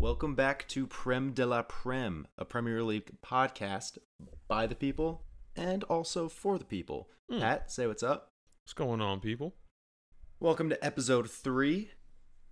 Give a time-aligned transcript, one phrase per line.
[0.00, 3.98] Welcome back to Prem de la Prem, a Premier League podcast
[4.46, 5.22] by the people
[5.56, 7.08] and also for the people.
[7.28, 7.40] Hmm.
[7.40, 8.30] Pat, say what's up.
[8.62, 9.56] What's going on, people?
[10.38, 11.90] Welcome to episode three.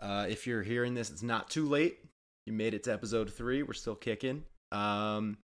[0.00, 2.00] Uh, if you're hearing this, it's not too late.
[2.46, 3.62] You made it to episode three.
[3.62, 4.42] We're still kicking.
[4.72, 5.38] Um,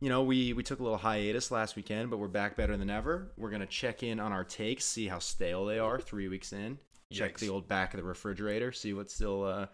[0.00, 2.90] you know, we we took a little hiatus last weekend, but we're back better than
[2.90, 3.30] ever.
[3.36, 6.78] We're gonna check in on our takes, see how stale they are three weeks in.
[7.12, 7.38] Check Yikes.
[7.38, 9.66] the old back of the refrigerator, see what's still uh,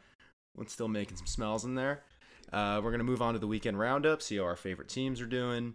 [0.55, 2.03] what's still making some smells in there.
[2.53, 5.27] Uh, we're gonna move on to the weekend roundup, see how our favorite teams are
[5.27, 5.75] doing,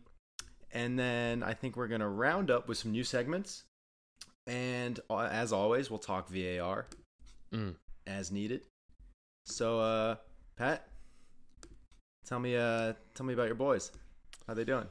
[0.72, 3.63] and then I think we're gonna round up with some new segments.
[4.48, 6.88] And uh, as always, we'll talk VAR
[7.53, 7.76] Mm.
[8.08, 8.62] as needed.
[9.45, 10.16] So, uh,
[10.55, 10.88] Pat,
[12.25, 13.91] tell me, uh, tell me about your boys.
[14.48, 14.86] How they doing?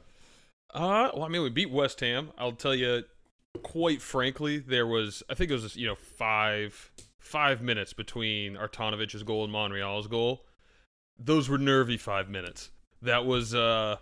[0.73, 2.31] Uh, well, I mean, we beat West Ham.
[2.37, 3.03] I'll tell you,
[3.63, 9.23] quite frankly, there was I think it was you know five five minutes between Arnautovic's
[9.23, 10.45] goal and Monreal's goal.
[11.17, 12.71] Those were nervy five minutes.
[13.01, 13.97] That was uh,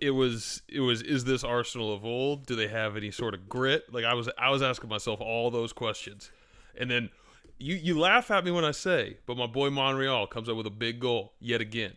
[0.00, 2.46] it was it was is this Arsenal of old?
[2.46, 3.92] Do they have any sort of grit?
[3.92, 6.30] Like I was I was asking myself all those questions,
[6.76, 7.10] and then
[7.58, 10.66] you you laugh at me when I say, but my boy Monreal comes up with
[10.66, 11.94] a big goal yet again.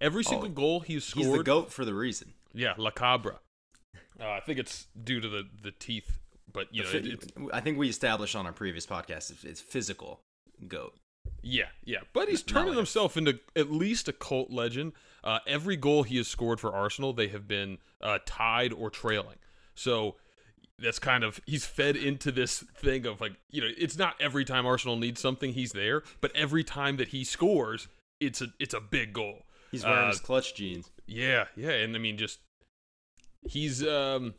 [0.00, 2.34] Every single goal he's scored, He's the goat for the reason.
[2.52, 3.38] yeah, La Cabra.
[4.20, 6.18] Uh, I think it's due to the the teeth,
[6.54, 10.20] but you know, it, I think we established on our previous podcast it's, it's physical
[10.66, 10.94] goat.
[11.42, 11.98] yeah, yeah.
[12.14, 14.92] But he's turning like himself into at least a cult legend.
[15.22, 19.36] Uh, every goal he has scored for Arsenal, they have been uh, tied or trailing.
[19.74, 20.16] So
[20.78, 24.44] that's kind of he's fed into this thing of like you know, it's not every
[24.44, 27.88] time Arsenal needs something he's there, but every time that he scores,
[28.20, 29.42] it's a it's a big goal.
[29.70, 30.90] He's wearing Uh, his clutch jeans.
[31.06, 32.38] Yeah, yeah, and I mean, just
[33.48, 34.34] he's um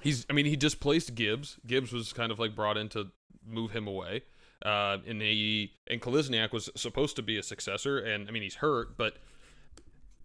[0.00, 1.58] he's I mean he displaced Gibbs.
[1.66, 3.08] Gibbs was kind of like brought in to
[3.46, 4.22] move him away.
[4.64, 8.56] Uh, and he and Kolasinac was supposed to be a successor, and I mean he's
[8.56, 9.16] hurt, but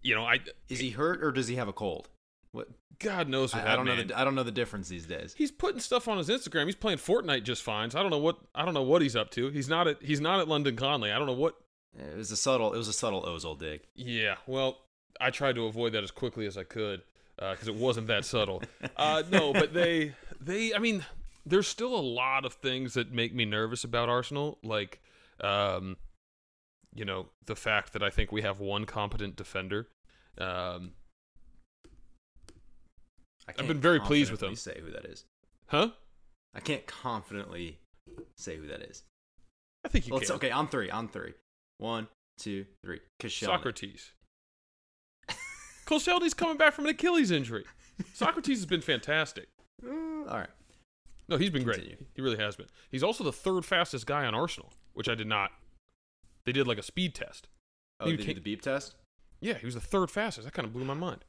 [0.02, 2.08] you know I Is he hurt or does he have a cold?
[2.52, 2.68] What?
[3.00, 4.02] God knows what I, I don't know.
[4.02, 5.34] The, I don't know the difference these days.
[5.36, 6.66] He's putting stuff on his Instagram.
[6.66, 7.90] He's playing Fortnite just fine.
[7.90, 9.50] So I don't know what I don't know what he's up to.
[9.50, 11.10] He's not at he's not at London Colney.
[11.10, 11.56] I don't know what.
[11.96, 12.72] It was a subtle.
[12.72, 13.82] It was a subtle Ozil dig.
[13.94, 14.78] Yeah, well,
[15.20, 17.02] I tried to avoid that as quickly as I could
[17.38, 18.62] because it wasn't that subtle.
[18.96, 21.04] Uh, no, but they they I mean,
[21.44, 25.00] there's still a lot of things that make me nervous about Arsenal, like
[25.40, 25.96] um,
[26.94, 29.88] you know, the fact that I think we have one competent defender.
[30.38, 30.92] Um,
[33.48, 35.24] I I've been very pleased with confidently Say who that is.
[35.66, 35.90] huh?
[36.54, 37.78] I can't confidently
[38.38, 39.02] say who that is.
[39.84, 40.36] I think you Let's can.
[40.36, 40.50] okay.
[40.50, 40.90] On three.
[40.90, 41.34] On three.
[41.78, 42.08] One,
[42.38, 43.00] two, three.
[43.20, 43.60] Koscielny.
[43.60, 44.12] Sokratis.
[45.86, 47.64] Koscielny's coming back from an Achilles injury.
[48.16, 49.48] Sokratis has been fantastic.
[49.84, 50.48] Mm, all right.
[51.28, 51.96] No, he's been Continue.
[51.96, 52.08] great.
[52.14, 52.66] He really has been.
[52.90, 55.50] He's also the third fastest guy on Arsenal, which I did not.
[56.44, 57.48] They did like a speed test.
[58.00, 58.94] Oh, You did the beep test?
[59.40, 60.44] Yeah, he was the third fastest.
[60.44, 61.24] That kind of blew my mind.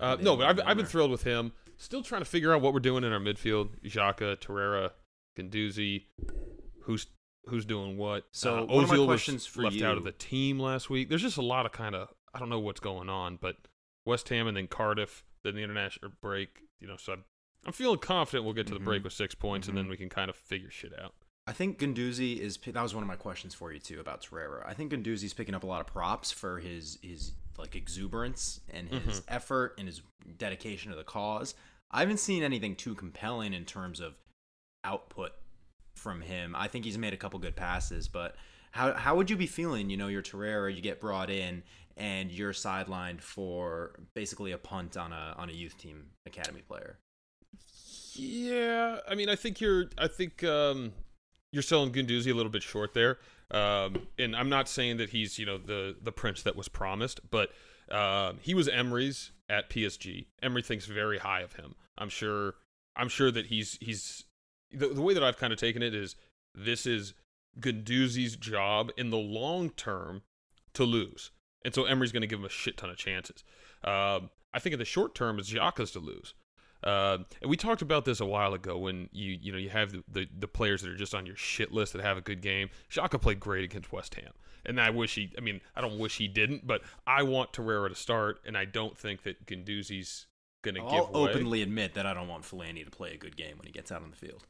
[0.00, 1.52] Uh, no, but I've, I've been thrilled with him.
[1.76, 3.70] Still trying to figure out what we're doing in our midfield.
[3.84, 4.90] Xhaka, Torreira,
[5.36, 6.04] Guendouzi,
[6.82, 7.06] who's
[7.46, 8.24] who's doing what.
[8.30, 11.08] So, uh, one of my Ozil was for left out of the team last week.
[11.08, 13.56] There's just a lot of kind of I don't know what's going on, but
[14.06, 16.60] West Ham and then Cardiff, then the international break.
[16.80, 17.24] You know, so I'm,
[17.66, 19.04] I'm feeling confident we'll get to the break Mhm.
[19.04, 19.82] with six points, and Mhm.
[19.82, 21.14] then we can kind of figure shit out.
[21.46, 22.56] I think Guendouzi is.
[22.58, 24.64] That was one of my questions for you too about Torreira.
[24.66, 28.88] I think Guendouzi's picking up a lot of props for his his like exuberance and
[28.88, 29.34] his Mm-hmm.
[29.34, 30.02] effort and his
[30.38, 31.54] dedication to the cause.
[31.90, 34.14] I haven't seen anything too compelling in terms of
[34.84, 35.32] output
[35.96, 36.54] from him.
[36.56, 38.36] I think he's made a couple good passes, but
[38.70, 39.90] how how would you be feeling?
[39.90, 41.62] You know, you're Torreira, you get brought in,
[41.96, 46.98] and you're sidelined for basically a punt on a on a youth team academy player.
[48.14, 49.86] Yeah, I mean, I think you're.
[49.98, 50.92] I think um,
[51.52, 53.18] you're selling Guendouzi a little bit short there.
[53.50, 57.20] Um, and I'm not saying that he's you know the the prince that was promised,
[57.30, 57.50] but
[57.90, 60.26] uh, he was Emery's at PSG.
[60.42, 61.74] Emery thinks very high of him.
[61.98, 62.54] I'm sure.
[62.96, 64.24] I'm sure that he's he's
[64.70, 66.16] the, the way that I've kind of taken it is
[66.54, 67.14] this is
[67.60, 70.22] Guendouzi's job in the long term
[70.74, 71.30] to lose,
[71.64, 73.44] and so Emery's going to give him a shit ton of chances.
[73.84, 76.34] Um, I think in the short term, it's Xhaka's to lose.
[76.84, 79.92] Uh, and we talked about this a while ago when you you know you have
[79.92, 82.40] the, the, the players that are just on your shit list that have a good
[82.40, 82.70] game.
[82.90, 84.32] Xhaka played great against West Ham,
[84.66, 85.32] and I wish he.
[85.38, 88.64] I mean, I don't wish he didn't, but I want Torreira to start, and I
[88.64, 90.26] don't think that Guendouzi's
[90.62, 90.90] going to give.
[90.90, 91.30] I'll away.
[91.30, 93.92] openly admit that I don't want Fellaini to play a good game when he gets
[93.92, 94.44] out on the field.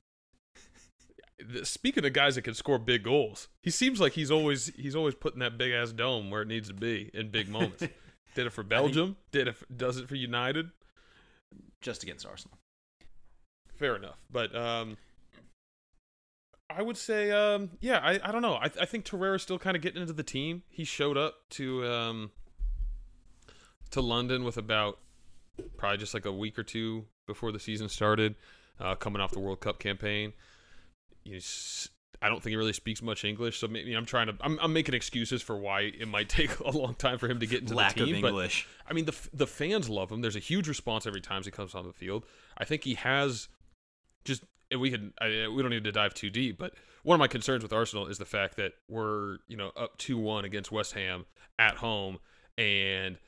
[1.42, 4.96] The- Speaking of guys that can score big goals, he seems like he's always he's
[4.96, 7.80] always putting that big ass dome where it needs to be in big moments.
[8.34, 9.16] Did it for Belgium.
[9.30, 9.56] Did it.
[9.56, 10.70] For, does it for United.
[11.80, 12.56] Just against Arsenal.
[13.76, 14.96] Fair enough, but um,
[16.70, 18.54] I would say, um, yeah, I, I don't know.
[18.54, 20.62] I, I think Torreira's still kind of getting into the team.
[20.68, 22.30] He showed up to um,
[23.90, 24.98] to London with about
[25.76, 28.36] probably just like a week or two before the season started,
[28.80, 30.32] uh, coming off the World Cup campaign.
[31.24, 31.88] He's,
[32.20, 34.72] I don't think he really speaks much English, so maybe I'm trying to I'm, I'm
[34.72, 37.74] making excuses for why it might take a long time for him to get into
[37.74, 38.24] Lack the team.
[38.24, 40.20] of but I mean, the the fans love him.
[40.20, 42.24] There's a huge response every time he comes on the field.
[42.56, 43.48] I think he has
[44.24, 44.44] just.
[44.70, 45.12] And we can.
[45.20, 46.72] I, we don't need to dive too deep, but
[47.02, 50.16] one of my concerns with Arsenal is the fact that we're you know up two
[50.16, 51.26] one against West Ham
[51.58, 52.20] at home,
[52.56, 53.18] and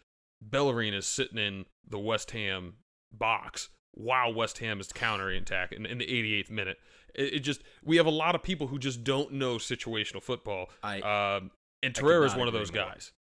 [0.41, 2.77] Bellerin is sitting in the West Ham
[3.13, 6.79] box while West Ham is countering attack in, in the 88th minute.
[7.15, 10.71] It, it, just we have a lot of people who just don't know situational football.
[10.83, 11.51] I Um,
[11.83, 12.85] and Torreira is one of those more.
[12.87, 13.13] guys.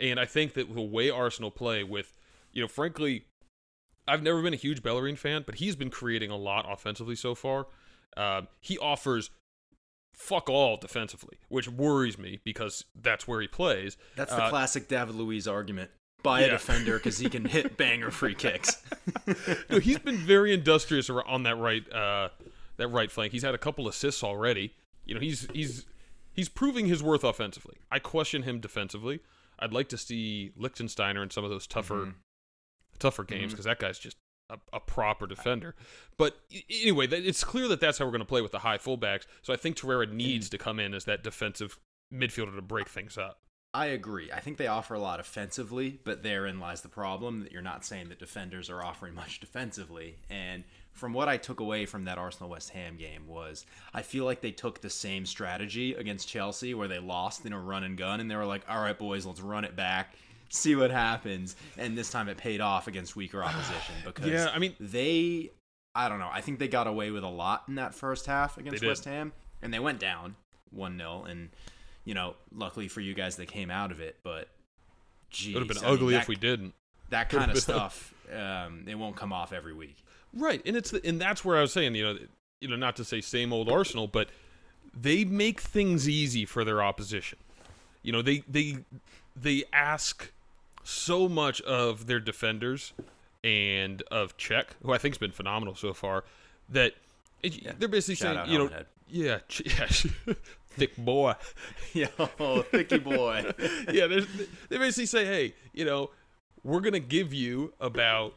[0.00, 2.16] And I think that the way Arsenal play with,
[2.52, 3.24] you know, frankly,
[4.08, 7.34] I've never been a huge Bellerin fan, but he's been creating a lot offensively so
[7.34, 7.66] far.
[8.16, 9.30] Um, he offers
[10.14, 13.96] fuck all defensively, which worries me because that's where he plays.
[14.16, 15.90] that's the uh, classic David Luiz argument.
[16.22, 16.46] Buy Yeah.
[16.46, 18.82] a defender because he can hit banger free kicks.
[19.70, 22.30] no, he's been very industrious on that right uh,
[22.76, 23.32] that right flank.
[23.32, 24.72] He's had a couple assists already.
[25.04, 25.84] You know, he's he's
[26.32, 27.76] he's proving his worth offensively.
[27.90, 29.20] I question him defensively.
[29.58, 32.14] I'd like to see Lichtensteiner in some of those tougher Mhm.
[32.98, 34.16] tougher games because that guy's just
[34.50, 35.74] a, a proper defender.
[36.18, 36.36] But
[36.70, 39.24] anyway, it's clear that that's how we're going to play with the high fullbacks.
[39.42, 41.78] So I think Torreira needs to come in as that defensive
[42.14, 43.40] midfielder to break things up.
[43.74, 44.30] I agree.
[44.32, 47.84] I think they offer a lot offensively, but therein lies the problem that you're not
[47.84, 50.16] saying that defenders are offering much defensively.
[50.30, 50.64] And
[50.96, 53.64] from what I took away from that Arsenal West Ham game was
[53.94, 57.60] I feel like they took the same strategy against Chelsea where they lost in a
[57.60, 60.14] run and gun and they were like, "All right, boys, let's run it back."
[60.48, 64.58] See what happens, and this time it paid off against weaker opposition because Yeah, I
[64.58, 65.50] mean- they,
[65.94, 68.58] I don't know, I think they got away with a lot in that first half
[68.58, 68.84] against.
[68.84, 69.32] West Ham,
[69.62, 70.36] and they went down
[70.70, 71.50] one 0 and
[72.06, 74.16] you know, luckily for you guys, they came out of it.
[74.22, 74.48] But
[75.28, 76.72] geez, It would have been I mean, ugly that, if we didn't.
[77.10, 79.96] That kind of stuff, um, it won't come off every week.
[80.32, 82.18] Right, and it's the, and that's where I was saying, you know,
[82.60, 84.28] you know, not to say same old Arsenal, but
[84.94, 87.38] they make things easy for their opposition.
[88.02, 88.78] You know, they they
[89.34, 90.32] they ask
[90.84, 92.92] so much of their defenders
[93.42, 96.24] and of Cech, who I think's been phenomenal so far,
[96.68, 96.94] that
[97.42, 98.70] it, they're basically Shout saying, you know,
[99.08, 100.34] yeah, Ch- yeah,
[100.70, 101.34] thick boy.
[101.92, 102.06] Yo,
[102.70, 103.52] thicky boy.
[103.90, 106.10] yeah, they basically say, hey, you know,
[106.66, 108.34] we're gonna give you about,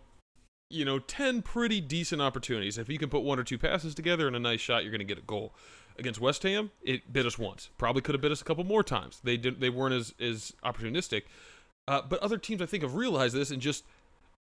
[0.69, 2.77] you know, ten pretty decent opportunities.
[2.77, 5.03] If you can put one or two passes together and a nice shot, you're gonna
[5.03, 5.53] get a goal.
[5.97, 7.71] Against West Ham, it bit us once.
[7.77, 9.19] Probably could have bit us a couple more times.
[9.21, 11.23] They didn't They weren't as as opportunistic.
[11.87, 13.83] Uh, but other teams, I think, have realized this and just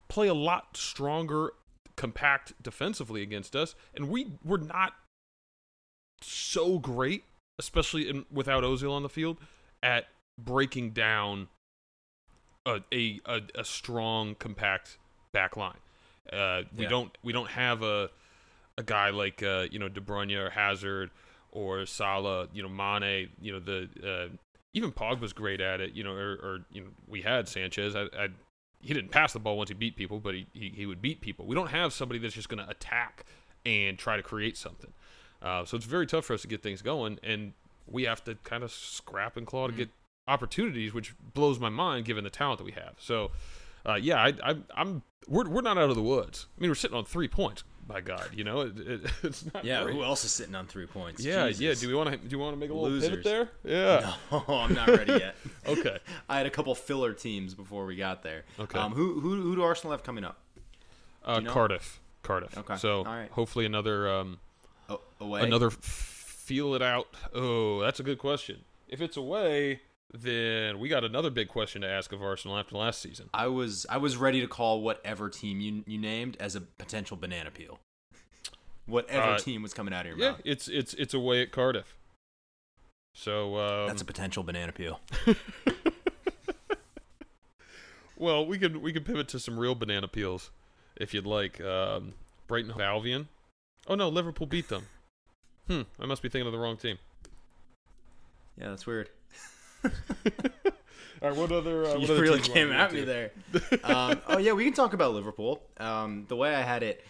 [0.08, 1.52] play a lot stronger,
[1.94, 3.74] compact defensively against us.
[3.94, 4.94] And we we're not
[6.22, 7.24] so great,
[7.58, 9.38] especially in, without Ozil on the field,
[9.82, 10.06] at
[10.40, 11.48] breaking down
[12.66, 14.98] a a, a, a strong, compact
[15.32, 15.78] back line.
[16.32, 16.88] Uh, we Yeah.
[16.90, 18.10] don't we don't have a
[18.78, 21.10] a guy like uh, you know De Bruyne or Hazard
[21.52, 23.88] or Salah, you know Mane, you know the
[24.32, 24.36] uh,
[24.72, 27.94] even Pogba's great at it, you know, or, or you know we had Sanchez.
[27.94, 28.28] I, I
[28.80, 31.20] he didn't pass the ball once he beat people, but he, he, he would beat
[31.22, 31.46] people.
[31.46, 33.24] We don't have somebody that's just going to attack
[33.64, 34.92] and try to create something.
[35.40, 37.52] Uh, so it's very tough for us to get things going, and
[37.86, 39.88] we have to kind of scrap and claw to get
[40.28, 42.94] opportunities, which blows my mind given the talent that we have.
[42.98, 43.30] So,
[43.86, 46.46] uh, yeah, I, I, I'm we're we're not out of the woods.
[46.56, 47.64] I mean, we're sitting on three points.
[47.86, 49.62] By God, you know, it, it, it's not.
[49.62, 49.94] Yeah, great.
[49.94, 51.22] who else is sitting on three points?
[51.22, 51.60] Yeah, Jesus.
[51.60, 51.74] yeah.
[51.74, 52.16] Do we want to?
[52.16, 53.10] Do you want to make a little Losers.
[53.10, 53.48] pivot there?
[53.64, 54.14] Yeah.
[54.32, 55.36] No, I'm not ready yet.
[55.66, 55.98] Okay.
[56.26, 58.44] I had a couple filler teams before we got there.
[58.58, 58.78] Okay.
[58.78, 60.38] Um, who who who do Arsenal have coming up?
[61.26, 61.52] Uh, you know?
[61.52, 62.00] Cardiff.
[62.22, 62.56] Cardiff.
[62.56, 63.30] Okay, So all right.
[63.32, 64.38] hopefully another um,
[64.88, 65.42] Oh, away.
[65.42, 67.08] another f- feel it out.
[67.34, 68.60] Oh, that's a good question.
[68.88, 69.80] If it's away,
[70.22, 73.28] then we got another big question to ask of Arsenal after last season.
[73.34, 77.16] I was I was ready to call whatever team you you named as a potential
[77.16, 77.78] banana peel.
[78.86, 80.40] Whatever Uh, team was coming out of your Yeah, mouth.
[80.44, 81.96] it's it's it's away at Cardiff.
[83.16, 85.00] So um, That's a potential banana peel.
[88.16, 90.50] well, we could we could pivot to some real banana peels
[90.96, 91.60] if you'd like.
[91.60, 92.14] Um,
[92.46, 93.28] Brighton Hove Albion.
[93.86, 94.86] Oh no, Liverpool beat them.
[95.68, 96.98] Hmm, I must be thinking of the wrong team.
[98.58, 99.08] Yeah, that's weird.
[101.22, 101.84] All right, what other?
[101.84, 103.30] Uh, what you other really came at me there.
[103.84, 105.62] um, oh yeah, we can talk about Liverpool.
[105.78, 107.04] Um, the way I had it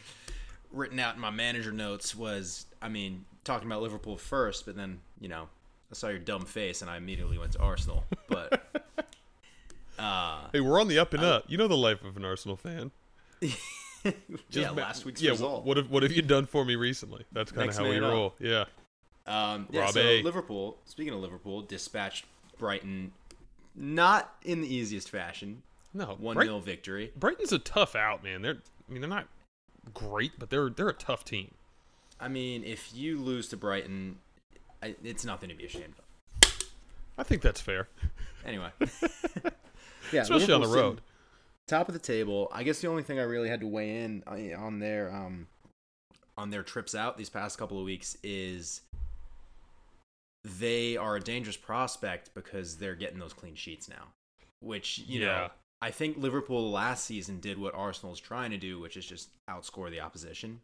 [0.72, 5.00] written out in my manager notes was, I mean, talking about Liverpool first, but then
[5.20, 5.48] you know,
[5.90, 8.04] I saw your dumb face and I immediately went to Arsenal.
[8.28, 8.62] But
[9.98, 11.44] uh, Hey, we're on the up and up.
[11.48, 12.90] You know the life of an Arsenal fan.
[13.40, 15.64] yeah, ma- last week's yeah, result.
[15.64, 17.24] What have what have you done for me recently?
[17.32, 18.12] That's kind of how we man up.
[18.12, 18.34] roll.
[18.38, 18.64] Yeah.
[19.26, 20.22] Um, yeah, so Robbie.
[20.22, 20.78] Liverpool.
[20.84, 22.26] Speaking of Liverpool, dispatched
[22.58, 23.12] Brighton,
[23.75, 25.62] not in the easiest fashion.
[25.92, 27.12] No, One Bright- 0 victory.
[27.16, 28.42] Brighton's a tough out, man.
[28.42, 28.58] They're
[28.88, 29.28] I mean they're not
[29.92, 31.52] great, but they're they're a tough team.
[32.20, 34.18] I mean, if you lose to Brighton,
[34.82, 36.50] I, it's nothing to be ashamed of.
[37.16, 37.88] I think that's fair,
[38.44, 38.70] Anyway.
[40.12, 41.00] yeah, especially on the road.
[41.66, 42.49] Top of the table.
[42.52, 45.46] I guess the only thing I really had to weigh in uh, on their um
[46.37, 48.80] on their trips out these past couple of weeks is
[50.44, 54.08] they are a dangerous prospect because they're getting those clean sheets now.
[54.60, 55.26] Which, you Yeah.
[55.26, 55.50] know,
[55.82, 59.90] I think Liverpool last season did what Arsenal's trying to do, which is just outscore
[59.90, 60.60] the opposition.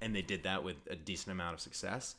[0.00, 2.16] And they did that with a decent amount of success.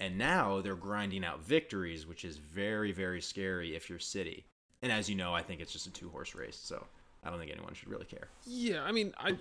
[0.00, 4.44] And now they're grinding out victories, which is very, very scary if you're City.
[4.82, 6.86] And as you know, I think it's just a two horse race, so
[7.24, 8.28] I don't think anyone should really care.
[8.46, 9.36] Yeah, I mean, I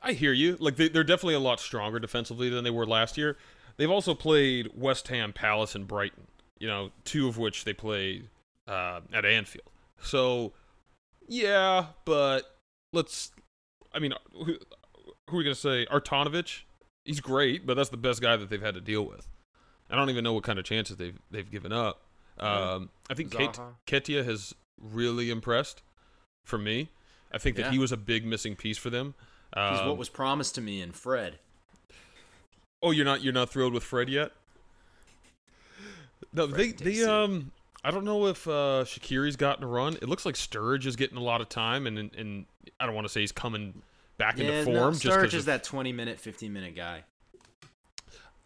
[0.00, 0.56] I hear you.
[0.58, 3.36] Like they, they're definitely a lot stronger defensively than they were last year.
[3.76, 6.26] They've also played West Ham, Palace, and Brighton.
[6.58, 8.28] You know, two of which they played
[8.68, 9.68] uh, at Anfield.
[10.00, 10.52] So,
[11.28, 12.42] yeah, but
[12.92, 13.32] let's.
[13.94, 14.44] I mean, who,
[15.28, 15.86] who are we gonna say?
[15.86, 16.60] Arnautovic.
[17.04, 19.28] He's great, but that's the best guy that they've had to deal with.
[19.90, 22.02] I don't even know what kind of chances they've they've given up.
[22.38, 23.74] Um, I think Ket- Zaha.
[23.86, 25.82] Keita has really impressed
[26.44, 26.88] for me.
[27.32, 27.70] I think that Yeah.
[27.72, 29.14] he was a big missing piece for them.
[29.54, 31.38] He's Um, what was promised to me in Fred.
[32.82, 34.32] Oh, you're not you're not thrilled with Fred yet?
[36.32, 37.08] No, Fred they can take a they seat.
[37.08, 37.52] um
[37.84, 39.94] I don't know if uh Shaqiri's gotten a run.
[39.96, 42.46] It looks like Sturridge is getting a lot of time, and and, and
[42.80, 43.82] I don't want to say he's coming
[44.18, 44.94] back Yeah, into no, form.
[44.98, 47.04] just is of- that 20 minute, 15 minute guy.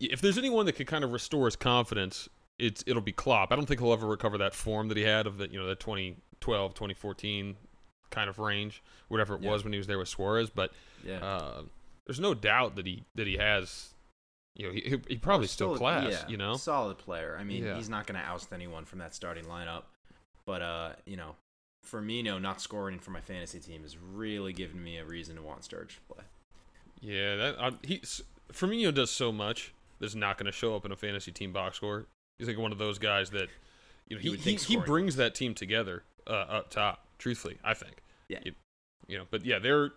[0.00, 2.28] if there's anyone that could kind of restore his confidence,
[2.58, 3.52] it's it'll be Klopp.
[3.52, 5.66] I don't think he'll ever recover that form that he had of the you know
[5.66, 7.56] that 2012, 2014
[8.10, 9.50] kind of range, whatever it Yeah.
[9.50, 10.48] was when he was there with Suarez.
[10.50, 10.72] But
[11.04, 11.18] Yeah.
[11.24, 11.62] uh,
[12.06, 13.90] there's no doubt that he that he has,
[14.56, 16.10] you know, he he, he probably still, class.
[16.10, 17.36] yeah, You know, solid player.
[17.38, 17.76] I mean, Yeah.
[17.76, 19.82] he's not going to oust anyone from that starting lineup.
[20.46, 21.36] But uh, you know,
[21.86, 25.60] Firmino not scoring for my fantasy team is really giving me a reason to want
[25.62, 26.24] Sturridge to play.
[27.00, 28.00] yeah, that uh, he
[28.52, 31.76] Firmino does so much that's not going to show up in a fantasy team box
[31.78, 32.06] score.
[32.38, 33.48] He's like one of those guys that
[34.08, 37.04] you know You he he, he brings that team together uh, up top.
[37.18, 37.96] Truthfully, I think.
[38.28, 38.38] Yeah.
[38.44, 38.52] You,
[39.08, 39.90] you know, but yeah, they're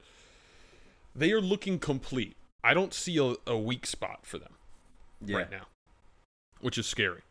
[1.16, 2.36] they are looking complete.
[2.64, 4.54] I don't see a, a weak spot for them
[5.38, 5.68] right now,
[6.62, 7.22] which is scary.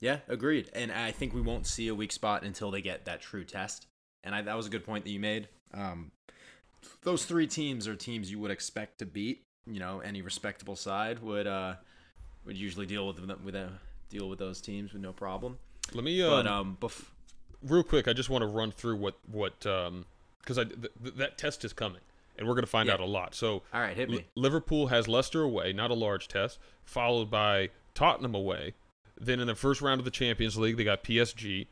[0.00, 0.68] Yeah, agreed.
[0.74, 3.86] And I think we won't see a weak spot until they get that true test.
[4.24, 5.48] And I, that was a good point that you made.
[5.72, 6.10] Um,
[7.02, 9.42] those three teams are teams you would expect to beat.
[9.66, 11.74] You know, any respectable side would uh,
[12.44, 13.70] would usually deal with them with a,
[14.10, 15.58] deal with those teams with no problem.
[15.94, 17.06] Let me um, But um, bef-
[17.62, 20.04] real quick, I just want to run through what what um
[20.40, 22.02] because I th- th- that test is coming,
[22.38, 22.94] and we're gonna find Yeah.
[22.94, 23.34] out a lot.
[23.34, 24.24] So all right, hit me.
[24.34, 28.74] Liverpool has Leicester away, not a large test, followed by Tottenham away.
[29.18, 31.66] Then in the first round of the Champions League, they got PSG.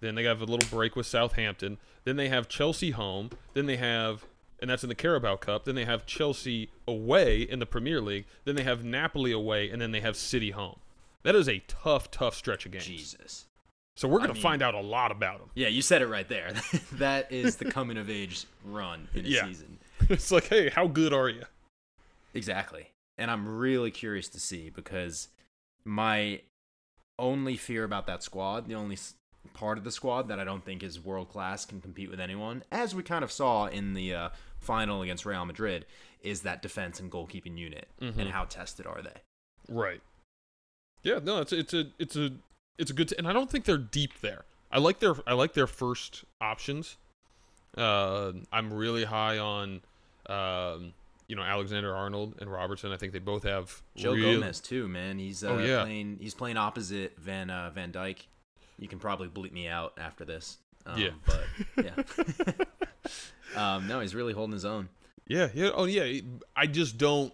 [0.00, 1.78] Then they have a little break with Southampton.
[2.04, 3.30] Then they have Chelsea home.
[3.54, 4.26] Then they have,
[4.60, 5.64] and that's in the Carabao Cup.
[5.64, 8.26] Then they have Chelsea away in the Premier League.
[8.44, 10.78] Then they have Napoli away, and then they have City home.
[11.22, 12.84] That is a tough, tough stretch of games.
[12.86, 13.46] Jesus.
[13.96, 15.48] So we're gonna find out a lot about them.
[15.54, 16.52] Yeah, you said it right there.
[16.92, 19.46] that is the coming of age run in a Yeah.
[19.46, 19.78] season.
[20.10, 21.44] it's like, hey, how good are you?
[22.32, 22.90] Exactly.
[23.16, 25.28] And I'm really curious to see because
[25.84, 26.40] my
[27.18, 28.98] only fear about that squad, the only
[29.52, 32.64] part of the squad that I don't think is world class, can compete with anyone,
[32.72, 35.86] as we kind of saw in the uh, final against Real Madrid,
[36.22, 37.86] is that defense and goalkeeping unit.
[38.00, 38.18] Mhm.
[38.18, 39.20] And how tested are they?
[39.68, 40.00] Right.
[41.02, 42.30] Yeah, no, it's it's a it's a
[42.78, 44.44] it's a good t- and I don't think they're deep there.
[44.72, 46.96] I like their I like their first options.
[47.76, 49.82] Uh, I'm really high on
[50.28, 50.92] um,
[51.28, 52.92] you know Alexander Arnold and Robertson.
[52.92, 55.18] I think they both have Joe real- Gomez too, man.
[55.18, 55.82] He's uh, Oh, yeah.
[55.82, 56.18] playing.
[56.20, 58.18] He's playing opposite Van uh, Van Dijk.
[58.78, 60.58] You can probably bleep me out after this.
[60.86, 61.10] Um, Yeah.
[61.26, 61.44] but
[61.84, 62.54] yeah.
[63.76, 64.88] um, no, he's really holding his own.
[65.26, 65.70] Yeah, yeah.
[65.74, 66.20] Oh yeah.
[66.56, 67.32] I just don't.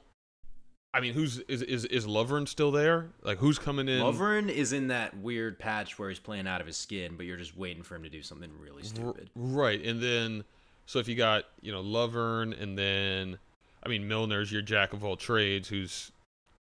[0.93, 3.11] I mean, who's is is is Lovren still there?
[3.23, 4.01] Like, who's coming in?
[4.01, 7.37] Lovren is in that weird patch where he's playing out of his skin, but you're
[7.37, 9.31] just waiting for him to do something really R- stupid.
[9.37, 10.45] right, and then
[10.91, 13.39] so if you got you know Lovren, and then
[13.85, 16.11] I mean Milner's your jack of all trades, who's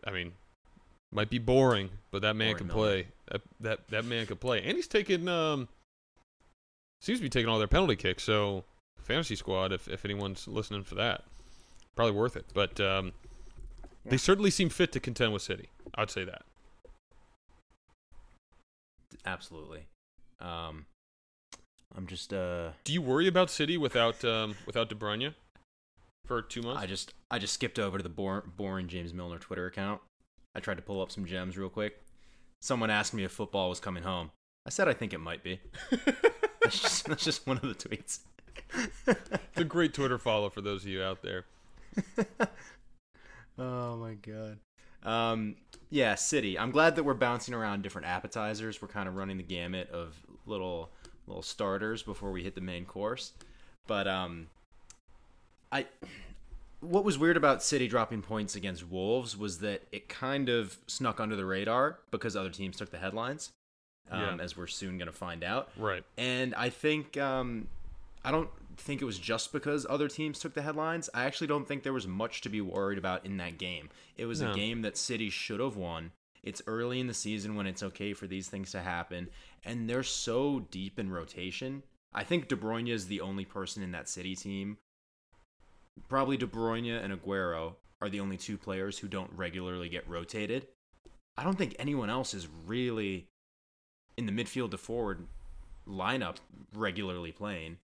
[0.05, 0.33] I mean
[1.11, 2.81] might be boring, but that man Boring can Milner.
[2.81, 3.07] play.
[3.31, 5.69] That that that man can play, and he's taking um
[7.01, 8.23] seems to be taking all their penalty kicks.
[8.23, 8.65] So
[8.97, 11.23] fantasy squad, if if anyone's listening for that,
[11.95, 12.45] probably worth it.
[12.53, 13.13] But um,
[14.03, 14.11] Yeah.
[14.11, 15.69] they certainly seem fit to contend with City.
[15.95, 16.41] I'd say that.
[19.25, 19.87] Absolutely.
[20.39, 20.85] Um,
[21.95, 25.33] I'm just uh, Do you worry about City without um without De Bruyne
[26.25, 26.81] for two months?
[26.81, 30.01] I just I just skipped over to the bor- boring James Milner Twitter account,
[30.55, 32.01] I tried to pull up some gems real quick.
[32.61, 34.31] Someone asked me if football was coming home.
[34.65, 35.59] I said I think it might be.
[36.61, 38.19] that's, just, that's just one of the tweets.
[39.07, 41.45] it's a great Twitter follow for those of you out there.
[43.57, 44.59] oh my god.
[45.03, 45.55] Um,
[45.89, 46.59] yeah, City.
[46.59, 48.81] I'm glad that we're bouncing around different appetizers.
[48.81, 50.15] We're kind of running the gamut of
[50.45, 50.91] little
[51.29, 53.31] little starters before we hit the main course.
[53.87, 54.47] But um,
[55.71, 55.85] I
[56.81, 61.19] what was weird about City dropping points against Wolves was that it kind of snuck
[61.19, 63.51] under the radar because other teams took the headlines,
[64.09, 64.43] um, Yeah.
[64.43, 65.69] as we're soon going to find out.
[65.77, 66.03] Right.
[66.17, 67.67] And I think um,
[68.23, 71.09] I don't think it was just because other teams took the headlines.
[71.13, 73.89] I actually don't think there was much to be worried about in that game.
[74.15, 74.51] It was No.
[74.51, 76.11] a game that City should have won.
[76.43, 79.27] It's early in the season when it's okay for these things to happen,
[79.63, 81.83] and they're so deep in rotation.
[82.13, 84.77] I think De Bruyne is the only person in that City team.
[86.07, 90.67] Probably De Bruyne and Aguero are the only two players who don't regularly get rotated.
[91.37, 93.27] I don't think anyone else is really
[94.17, 95.25] in the midfield to forward
[95.87, 96.37] lineup
[96.73, 97.77] regularly playing.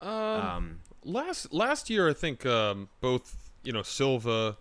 [0.00, 4.56] Um, Um, last last year, I think um, both you know Silva,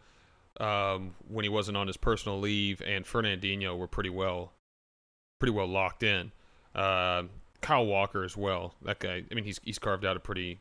[0.59, 4.53] um, when he wasn't on his personal leave, and Fernandinho were pretty well,
[5.39, 6.31] pretty well locked in.
[6.75, 7.23] Uh,
[7.61, 8.75] Kyle Walker as well.
[8.83, 9.23] That guy.
[9.29, 10.59] I mean, he's he's carved out a pretty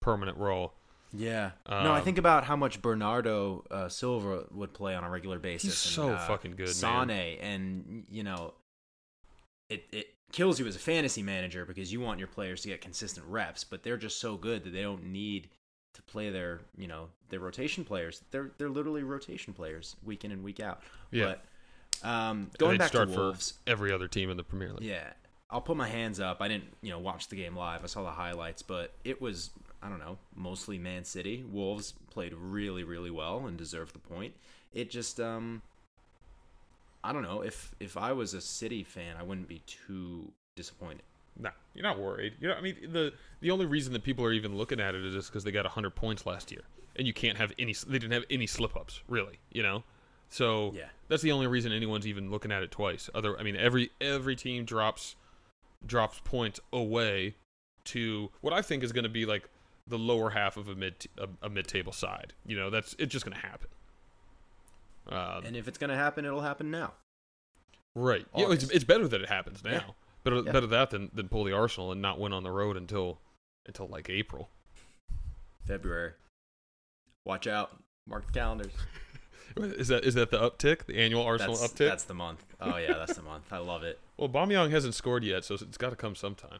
[0.00, 0.72] permanent role.
[1.12, 1.52] yeah.
[1.68, 5.38] no, I Um, think about how much Bernardo uh, Silva would play on a regular
[5.38, 5.82] basis.
[5.84, 7.38] He's and, so uh, fucking good, Sane, man.
[7.40, 8.54] and you know,
[9.68, 12.80] it it kills you as a fantasy manager because you want your players to get
[12.80, 15.48] consistent reps, but they're just so good that they don't need
[15.94, 18.22] to play their you know their rotation players.
[18.30, 20.82] They're they're literally rotation players week in and week out.
[21.10, 21.24] Yeah.
[21.26, 21.44] But
[22.04, 24.88] um, going back start to for Wolves, every other team in the Premier League.
[24.88, 25.12] Yeah,
[25.50, 26.40] I'll put my hands up.
[26.40, 27.82] I didn't, you know, watch the game live.
[27.84, 29.50] I saw the highlights, but it was,
[29.82, 31.44] I don't know, mostly Man City.
[31.50, 34.34] Wolves played really, really well and deserved the point.
[34.72, 35.62] It just, um,
[37.02, 37.42] I don't know.
[37.42, 41.02] If if I was a City fan, I wouldn't be too disappointed.
[41.38, 42.34] Nah, you're not worried.
[42.40, 45.04] You know, I mean, the the only reason that people are even looking at it
[45.04, 46.62] is just because they got 100 points last year,
[46.96, 47.72] and you can't have any.
[47.72, 49.38] They didn't have any slip ups, really.
[49.52, 49.84] You know,
[50.28, 50.88] so Yeah.
[51.08, 53.08] that's the only reason anyone's even looking at it twice.
[53.14, 55.16] Other, I mean, every every team drops
[55.86, 57.34] drops points away
[57.84, 59.48] to what I think is going to be like
[59.86, 62.34] the lower half of a mid a, a mid table side.
[62.46, 63.68] You know, that's it's just going to happen.
[65.10, 66.92] Um, And if it's gonna happen, it'll happen now.
[67.94, 68.26] Right.
[68.36, 69.70] Yeah, it's, it's better that it happens now.
[69.70, 69.80] Yeah.
[70.22, 70.52] Better Yeah.
[70.52, 73.18] better that than, than pull the Arsenal and not win on the road until
[73.64, 74.50] until like April.
[75.66, 76.12] February.
[77.24, 77.82] Watch out.
[78.06, 78.72] Mark the calendars.
[79.56, 81.88] Is that is that the uptick, the annual Arsenal That's, uptick?
[81.88, 82.44] that's the month.
[82.60, 83.44] Oh yeah, that's the month.
[83.52, 83.98] I love it.
[84.18, 86.58] Well, Bamiyang hasn't scored yet, so it's got to come sometime.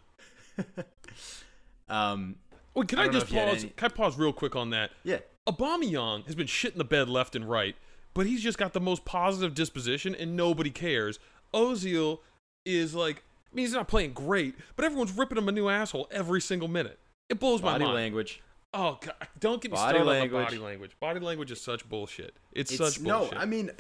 [1.89, 2.37] um,
[2.75, 3.63] Wait, can I I, just if you had pause?
[3.65, 4.91] any- Can I pause real quick on that?
[5.05, 5.19] yeah.
[5.49, 7.75] Aubameyang has been shitting the bed left and right,
[8.15, 11.19] but he's just got the most positive disposition, and nobody cares.
[11.55, 12.19] Ozil
[12.67, 16.07] is like, I mean, he's not playing great, but everyone's ripping him a new asshole
[16.11, 16.99] every single minute.
[17.31, 17.97] It blows my Body mind.
[17.97, 18.43] language.
[18.75, 20.39] Oh, God, don't get me Body started language.
[20.41, 20.91] on body language.
[21.01, 22.37] Body language is such bullshit.
[22.53, 23.33] It's, It's- such bullshit.
[23.35, 23.71] No, I mean,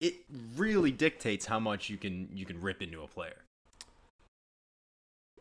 [0.00, 0.14] it
[0.56, 3.36] really dictates how much you can you can rip into a player.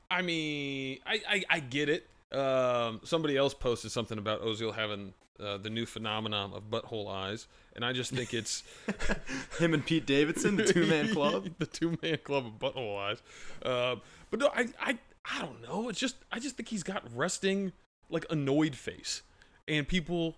[0.10, 2.08] I mean, I, I, I get it.
[2.32, 7.48] Um, somebody else posted something about Ozil having uh, the new phenomenon of butthole eyes,
[7.76, 8.64] and I just think it's
[9.60, 11.50] Him and Pete Davidson, the two man club.
[11.60, 13.22] the two man club of butthole eyes.
[13.64, 15.90] Um, but no, I, I, I don't know.
[15.90, 17.72] It's just I just think he's got resting
[18.14, 19.24] like annoyed face,
[19.68, 20.36] and people,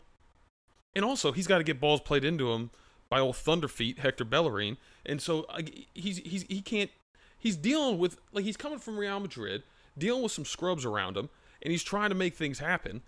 [0.95, 2.71] and also he's got to get balls played into him
[3.09, 5.45] by old thunder feet Hector Bellerin, and so
[5.93, 6.89] he's he's he can't.
[7.37, 9.63] He's dealing with like he's coming from Real Madrid,
[9.97, 11.29] dealing with some scrubs around him,
[11.61, 13.01] and he's trying to make things happen,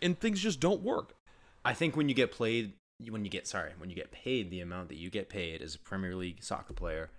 [0.00, 1.14] and things just don't work.
[1.64, 2.72] I think when you get played,
[3.08, 5.74] when you get sorry, when you get paid the amount that you get paid as
[5.74, 7.10] a Premier League soccer player,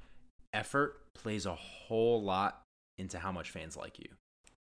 [0.53, 2.61] effort plays a whole lot
[2.97, 4.09] into how much fans like you.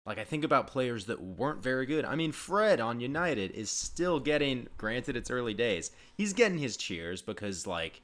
[0.05, 2.03] Like I think about players that weren't very good.
[2.05, 4.67] I mean, Fred on United is still getting.
[4.77, 5.91] Granted, it's early days.
[6.15, 8.01] He's getting his cheers because, like,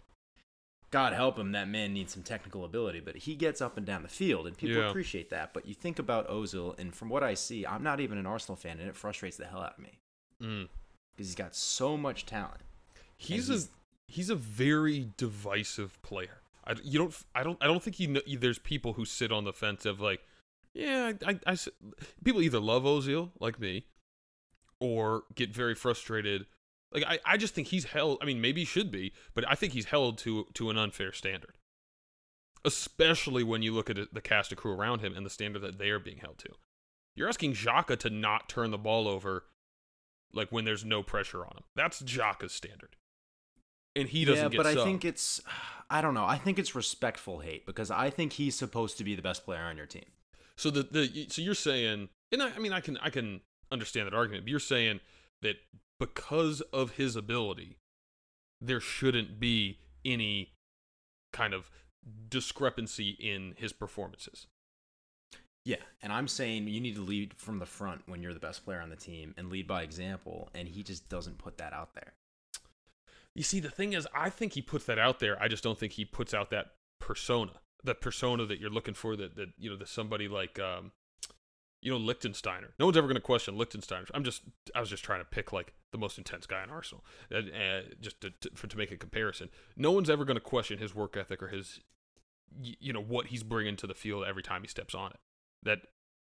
[0.91, 2.99] God help him, that man needs some technical ability.
[2.99, 4.89] But he gets up and down the field, and people Yeah.
[4.89, 5.53] appreciate that.
[5.53, 8.55] But you think about Ozil, and from what I see, I'm not even an Arsenal
[8.55, 9.97] fan, and it frustrates the hell out of me
[10.41, 10.69] Mm.
[11.15, 12.62] because he's got so much talent.
[13.17, 13.69] He's, he's- a
[14.12, 16.41] he's a very divisive player.
[16.67, 19.53] I, you don't I don't I don't think know, there's people who sit on the
[19.53, 20.21] fence of like,
[20.75, 21.57] yeah, I, I, I
[22.23, 23.85] people either love Ozil like me,
[24.79, 26.45] or get very frustrated.
[26.93, 28.19] Like I, I just think he's held.
[28.21, 31.13] I mean, maybe he should be, but I think he's held to to an unfair
[31.13, 31.57] standard.
[32.65, 35.77] Especially when you look at the cast of crew around him and the standard that
[35.77, 36.49] they are being held to.
[37.15, 39.45] You're asking Xhaka to not turn the ball over,
[40.33, 41.63] like when there's no pressure on him.
[41.75, 42.97] That's Xhaka's standard.
[43.95, 45.41] and he doesn't yeah, but I think it's
[45.89, 46.25] I don't know.
[46.25, 49.61] I think it's respectful hate because I think he's supposed to be the best player
[49.61, 50.05] on your team.
[50.57, 53.41] So the the so you're saying, and I, I mean I can I can
[53.71, 54.99] understand that argument, but you're saying
[55.41, 55.57] that
[55.99, 57.77] because of his ability,
[58.61, 60.53] there shouldn't be any
[61.33, 61.69] kind of
[62.29, 64.47] discrepancy in his performances.
[65.65, 68.63] Yeah, and I'm saying you need to lead from the front when you're the best
[68.63, 71.95] player on the team and lead by example, and he just doesn't put that out
[71.95, 72.13] there.
[73.33, 75.41] You see, the thing is, I think he puts that out there.
[75.41, 77.53] I just don't think he puts out that persona,
[77.86, 79.15] the persona that you're looking for.
[79.15, 80.91] That that you know, that somebody like, um,
[81.82, 82.69] you know, Lichtensteiner.
[82.80, 84.10] No one's ever going to question Lichtensteiner.
[84.13, 84.41] I'm just,
[84.74, 87.82] I was just trying to pick like the most intense guy in Arsenal, uh, uh,
[88.02, 89.50] just to, to, for, to make a comparison.
[89.78, 91.80] No one's ever going to question his work ethic or his,
[92.62, 95.19] you know, what he's bringing to the field every time he steps on it.
[95.63, 95.80] That.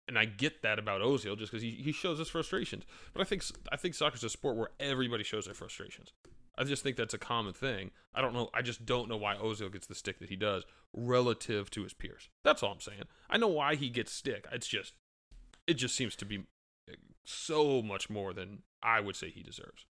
[0.09, 2.83] And I get that about Ozil just because he, he shows his frustrations,
[3.15, 6.13] but I think I think soccer's a sport where everybody shows their frustrations.
[6.57, 7.91] I just think that's a common thing.
[8.15, 8.51] I don't know.
[8.53, 11.95] I just don't know why Ozil gets the stick that he does relative to his
[11.95, 12.29] peers.
[12.45, 13.05] That's all I'm saying.
[13.31, 14.47] I know why he gets stick.
[14.53, 14.93] It's just,
[15.67, 16.45] it just seems to be
[17.25, 19.87] so much more than I would say he deserves.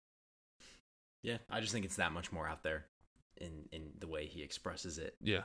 [1.24, 2.86] Yeah, I just think it's that much more out there
[3.38, 5.16] in in the way he expresses it.
[5.22, 5.44] Yeah.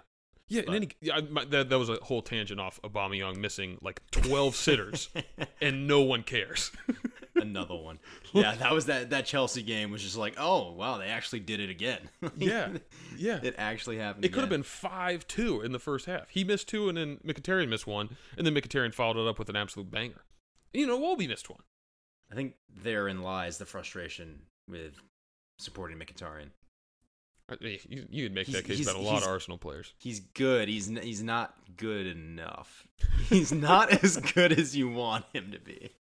[0.48, 3.37] Yeah, But- and then he, I, my, that, that was a whole tangent off Aubameyang
[3.38, 5.09] missing like 12 sitters,
[5.61, 6.70] and no one cares.
[7.35, 7.98] Another one.
[8.32, 11.61] Yeah, that was that that Chelsea game was just like, oh wow, they actually did
[11.61, 11.98] it again.
[12.37, 12.68] Yeah,
[13.16, 13.40] yeah.
[13.42, 14.24] it actually happened.
[14.24, 16.28] It could have been five two in the first half.
[16.30, 19.48] He missed two, and then Mkhitaryan missed one, and then Mkhitaryan followed it up with
[19.50, 20.22] an absolute banger.
[20.72, 21.61] You know, Wolby missed one.
[22.32, 24.94] I think therein lies the frustration with
[25.59, 26.50] supporting Mkhitaryan.
[27.61, 29.92] You, you could make He's- that case about a lot of Arsenal players.
[29.98, 30.68] He's good.
[30.68, 32.87] He's n- he's not good enough.
[33.28, 35.90] He's not as good as you want him to be.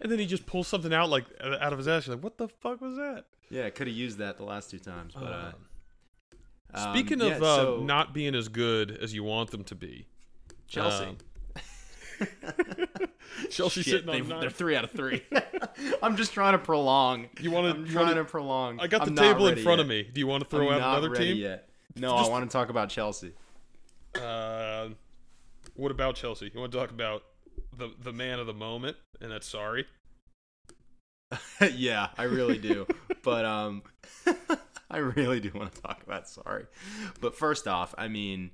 [0.00, 2.06] And then he just pulls something out like out of his ass.
[2.06, 3.24] You're like, what the fuck was that?
[3.50, 5.52] Yeah, I could have used that the last two times, but uh,
[6.74, 9.74] um, Speaking yeah, of uh, so- not being as good as you want them to
[9.74, 10.06] be,
[10.68, 11.04] Chelsea.
[11.04, 11.16] um,
[13.50, 14.40] Chelsea Shit, sitting on they've- nine.
[14.40, 15.22] They're three out of three.
[16.02, 17.28] I'm just trying to prolong.
[17.40, 18.80] You wanna- I'm trying wanna- to prolong.
[18.80, 19.82] I got the I'm not table in front yet.
[19.84, 20.02] of me.
[20.12, 21.36] Do you want to throw I'm out not another ready team?
[21.42, 21.68] Yet.
[21.96, 23.32] No, Just- I want to talk about Chelsea.
[24.14, 24.88] Uh,
[25.74, 26.50] what about Chelsea?
[26.52, 27.22] You want to talk about
[27.76, 29.84] the the man of the moment, and that's Sarri.
[31.74, 32.86] yeah, I really do.
[33.22, 33.82] but um
[34.90, 36.66] I really do want to talk about Sarri.
[37.20, 38.50] But first off, I mean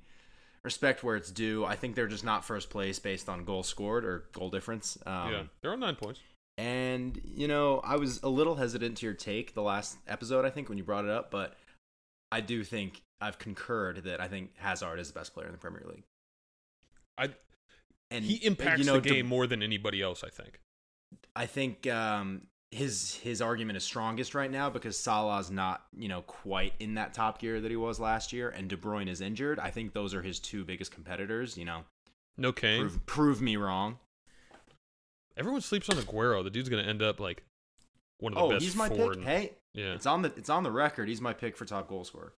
[0.63, 1.65] respect where it's due.
[1.65, 4.97] I think they're just not first place based on goal scored or goal difference.
[5.05, 6.19] Um yeah, they're on nine points.
[6.57, 10.49] and you know, I was a little hesitant to your take the last episode I
[10.49, 11.55] think when you brought it up, but
[12.31, 15.57] I do think I've concurred that I think Hazard is the best player in the
[15.57, 16.03] Premier League.
[17.17, 17.29] I
[18.11, 20.23] And he impacts you know, the De- game more than anybody else.
[20.23, 20.59] I think.
[21.35, 26.21] I think um, his his argument is strongest right now because Salah's not you know
[26.21, 29.59] quite in that top gear that he was last year, and De Bruyne is injured.
[29.59, 31.57] I think those are his two biggest competitors.
[31.57, 31.83] You know,
[32.37, 32.81] No Kane.
[32.81, 33.97] prove, prove me wrong.
[35.37, 36.43] Everyone sleeps on Aguero.
[36.43, 37.43] The dude's gonna end up like
[38.19, 39.17] one of the Oh, best he's my forward.
[39.19, 39.25] pick.
[39.25, 39.93] Hey, Yeah.
[39.93, 41.07] it's on the it's on the record.
[41.07, 42.33] He's my pick for top goal scorer.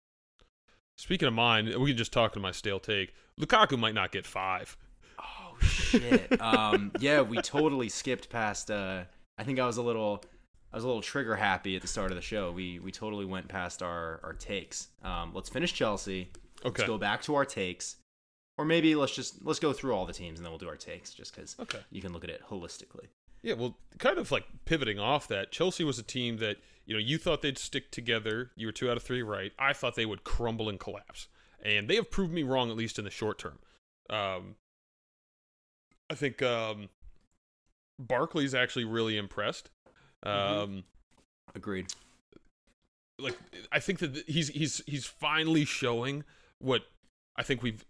[0.97, 3.13] Speaking of mine, we can just talk to my stale take.
[3.39, 4.75] Lukaku might not get five.
[5.17, 6.39] Oh shit.
[6.41, 8.69] um, yeah, we totally skipped past.
[8.69, 9.03] Uh,
[9.39, 10.23] I think I was a little.
[10.71, 12.51] I was a little trigger happy at the start of the show.
[12.51, 14.89] We we totally went past our our takes.
[15.03, 16.29] Um, let's finish Chelsea.
[16.65, 16.81] Okay.
[16.81, 17.95] Let's go back to our takes,
[18.57, 20.75] or maybe let's just let's go through all the teams and then we'll do our
[20.75, 21.79] takes, just because Okay.
[21.89, 23.07] you can look at it holistically.
[23.41, 26.99] Yeah, well, kind of like pivoting off that, Chelsea was a team that, you know,
[26.99, 28.51] you thought they'd stick together.
[28.57, 29.53] You were two out of three right.
[29.57, 31.29] I thought they would crumble and collapse.
[31.63, 33.59] And they have proved me wrong, at least in the short term.
[34.09, 34.55] Um,
[36.09, 36.89] I think um,
[37.99, 39.69] Barkley's actually really impressed.
[40.23, 40.83] Um, Mhm.
[41.55, 41.87] Agreed.
[43.19, 43.37] like
[43.71, 46.23] I think that he's he's he's finally showing
[46.59, 46.83] what
[47.35, 47.83] I think we've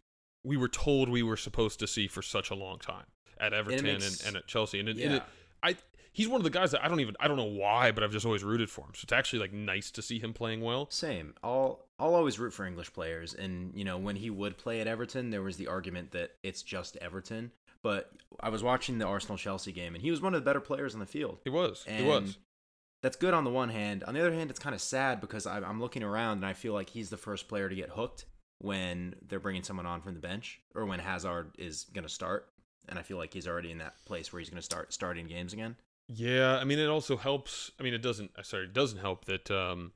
[0.43, 3.05] we were told we were supposed to see for such a long time
[3.39, 4.79] at Everton and, makes- and, at Chelsea.
[4.79, 5.23] And, it, and it,
[5.61, 5.75] I
[6.13, 8.11] he's one of the guys that I don't even I don't know why, but I've
[8.11, 8.91] just always rooted for him.
[8.95, 10.89] So it's actually like nice to see him playing well.
[10.89, 11.33] Same.
[11.43, 14.87] I'll I'll always root for English players, and you know when he would play at
[14.87, 17.51] Everton, there was the argument that it's just Everton.
[17.83, 20.59] But I was watching the Arsenal Chelsea game, and he was one of the better
[20.59, 21.39] players on the field.
[21.43, 21.85] He was.
[21.87, 22.37] And he was.
[23.01, 24.03] That's good on the one hand.
[24.03, 26.53] On the other hand, it's kind of sad because I'm, I'm looking around and I
[26.53, 28.25] feel like he's the first player to get hooked
[28.59, 32.49] when they're bringing someone on from the bench or when Hazard is going to start.
[32.89, 35.27] And I feel like he's already in that place where he's going to start starting
[35.27, 35.77] games again.
[36.09, 37.71] Yeah, I mean it also helps.
[37.79, 38.31] I mean it doesn't.
[38.37, 39.91] uh, Sorry, it doesn't help that um,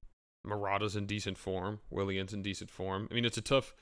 [0.46, 1.80] Morata's in decent form.
[1.90, 3.08] Willian's in decent form.
[3.12, 3.74] I mean it's a tough.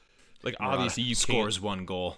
[0.41, 2.17] Like obviously you scores one goal.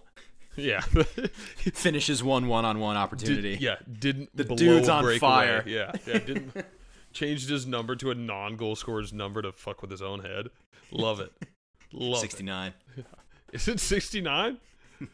[0.55, 0.81] Yeah.
[1.73, 3.51] finishes one one on one opportunity.
[3.53, 5.63] Did, yeah, didn't The dude's on fire.
[5.65, 6.53] Yeah, yeah, didn't
[7.13, 10.47] changed his number to a non-goal scorer's number to fuck with his own head.
[10.91, 11.31] Love it.
[11.91, 12.73] Love 69.
[12.97, 13.05] it.
[13.53, 14.57] Is it 69?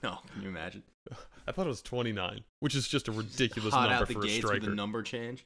[0.04, 0.84] No, can you imagine?
[1.48, 4.60] I thought it was 29, which is just a ridiculous Hot number for a striker.
[4.68, 5.46] the number change.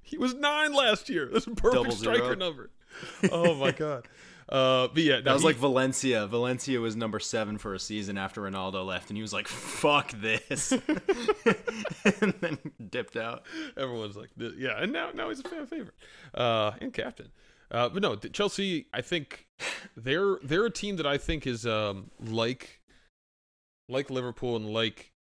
[0.00, 1.28] He was nine last year.
[1.32, 2.34] That's a perfect Double striker zero.
[2.34, 2.70] number.
[3.30, 4.06] Oh my god.
[4.48, 6.26] Uh, but yeah, That was he- like Valencia.
[6.26, 10.10] Valencia was number seven for a season after Ronaldo left, and he was like, "Fuck
[10.12, 10.72] this,"
[12.20, 12.58] and then
[12.90, 13.44] dipped out.
[13.76, 15.94] everyone's like, yeah, and now now he's a fan favorite
[16.34, 17.30] uh, and captain.
[17.70, 18.86] Uh, but no, Chelsea.
[18.92, 19.46] I think
[19.96, 22.80] they're they're a team that I think is um, like
[23.88, 25.12] like Liverpool and like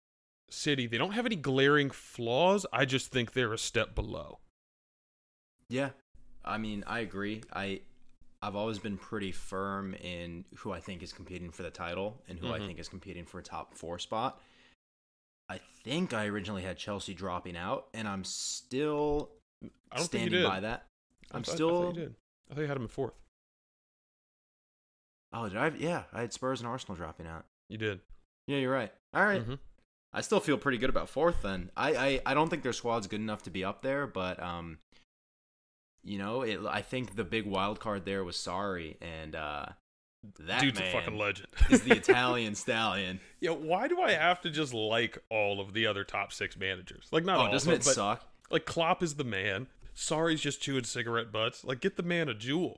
[0.50, 0.86] City.
[0.86, 2.66] They don't have any glaring flaws.
[2.74, 4.40] I just think they're a step below.
[5.70, 5.92] Yeah,
[6.44, 7.42] I mean, I agree.
[7.54, 7.80] I
[8.44, 12.38] I've always been pretty firm in who I think is competing for the title and
[12.38, 12.66] who I Mhm.
[12.68, 14.42] think is competing for a top four spot.
[15.50, 19.32] I think I originally had Chelsea dropping out, and I'm still
[19.92, 20.48] I don't standing think you did.
[20.50, 20.88] by that.
[21.32, 21.82] I I'm thought- I still.
[21.84, 22.16] thought you did.
[22.50, 23.14] I thought you had him in fourth.
[25.32, 25.68] Oh, did I?
[25.70, 27.46] Yeah, I had Spurs and Arsenal dropping out.
[27.70, 28.02] You did.
[28.48, 28.94] Yeah, you're right.
[29.14, 29.42] All right.
[29.42, 29.60] Mhm.
[30.12, 31.42] I still feel pretty good about fourth.
[31.42, 34.40] Then I, I I don't think their squad's good enough to be up there, but
[34.42, 34.80] um,
[36.04, 36.60] you know, it.
[36.70, 39.66] I think the big wild card there was Sarri, and uh,
[40.42, 41.48] that Dude's man a fucking legend.
[41.70, 43.20] is the Italian stallion.
[43.40, 47.08] Yeah, why do I have to just like all of the other top six managers?
[47.12, 48.26] Like not Oh, all, doesn't but, it but, suck?
[48.52, 49.68] like Klopp is the man.
[49.96, 51.64] Sarri's just chewing cigarette butts.
[51.64, 52.78] Like get the man a Juul.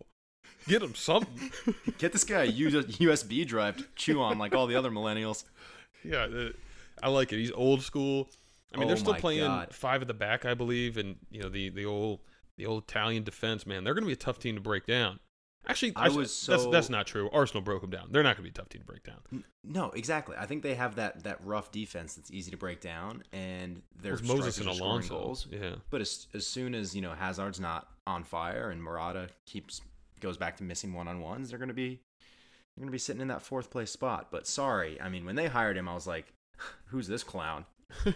[0.68, 1.52] Get him something.
[2.00, 5.44] Get this guy a USB drive to chew on like all the other millennials.
[6.04, 6.50] yeah, uh,
[7.04, 7.38] I like it.
[7.38, 8.30] He's old school.
[8.74, 9.74] I mean, they're Oh still playing God.
[9.74, 12.20] five at the back, I believe, and you know the the old
[12.58, 13.66] the old Italian defense.
[13.66, 15.20] Man, they're going to be a tough team to break down.
[15.68, 17.28] Actually, I was that's so- that's not true.
[17.34, 18.10] Arsenal broke them down.
[18.12, 19.44] They're not going to be a tough team to break down.
[19.64, 20.36] No, exactly.
[20.38, 24.22] I think they have that that rough defense that's easy to break down, and there's
[24.22, 25.18] Moses and Alonso.
[25.20, 25.48] goals.
[25.52, 25.76] Yeah.
[25.90, 29.82] But as as soon as you know Hazard's not on fire and Morata keeps
[30.20, 32.00] goes back to missing one on ones, they're gonna be
[32.78, 34.28] they're gonna be sitting in that fourth place spot.
[34.30, 36.32] But Sarri, I mean when they hired him, I was like,
[36.90, 37.66] who's this clown?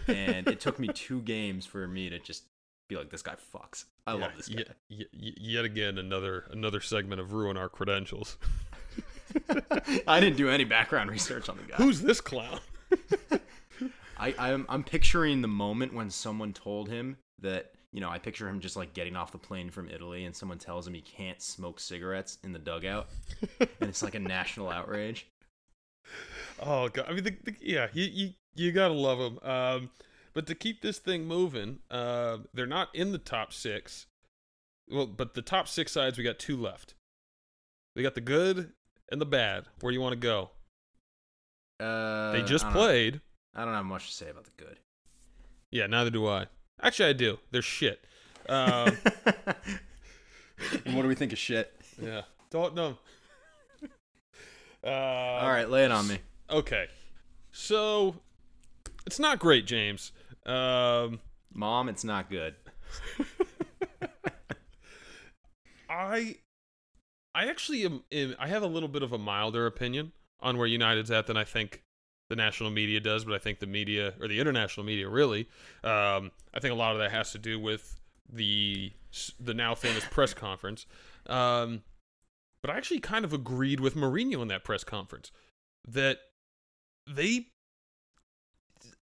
[0.06, 2.44] And it took me two games for me to just
[2.90, 3.84] be like, this guy fucks.
[4.06, 4.64] I love this guy.
[4.88, 8.36] Yet, yet, again, another another segment of ruin our credentials.
[10.06, 11.76] I didn't do any background research on the guy.
[11.76, 12.58] Who's this clown?
[14.18, 18.48] I, I'm I'm picturing the moment when someone told him that you know I picture
[18.48, 21.40] him just like getting off the plane from Italy and someone tells him he can't
[21.40, 23.08] smoke cigarettes in the dugout
[23.60, 25.26] and it's like a national outrage.
[26.62, 29.38] Oh god, I mean, the, the, yeah, you, you you gotta love them.
[29.42, 29.90] Um,
[30.34, 34.06] but to keep this thing moving, uh, they're not in the top six.
[34.90, 36.94] Well, but the top six sides, we got two left.
[37.96, 38.72] We got the good
[39.10, 39.64] and the bad.
[39.80, 40.50] Where do you want to go?
[41.78, 42.80] Uh, They just I don't know.
[42.80, 43.20] played.
[43.54, 44.78] I don't have much to say about the good.
[45.70, 46.46] Yeah, neither do I.
[46.82, 47.38] Actually, I do.
[47.50, 48.04] They're shit.
[48.48, 48.96] Um,
[50.84, 51.72] and what do we think of shit?
[52.00, 52.96] yeah, don't know.
[54.82, 56.18] Uh, All right, lay it on me.
[56.48, 56.86] Okay,
[57.52, 58.16] so
[59.06, 60.12] it's not great, James.
[60.46, 61.20] Um,
[61.52, 62.54] Mom, it's not good.
[65.88, 66.36] I
[67.34, 70.66] I actually am, am I have a little bit of a milder opinion on where
[70.66, 71.82] United's at than I think
[72.28, 75.48] the national media does, but I think the media or the international media really,
[75.82, 78.00] um, I think a lot of that has to do with
[78.32, 78.92] the
[79.38, 80.86] the now famous press conference.
[81.26, 81.82] Um,
[82.62, 85.32] but I actually kind of agreed with Mourinho in that press conference
[85.86, 86.18] that
[87.08, 87.48] they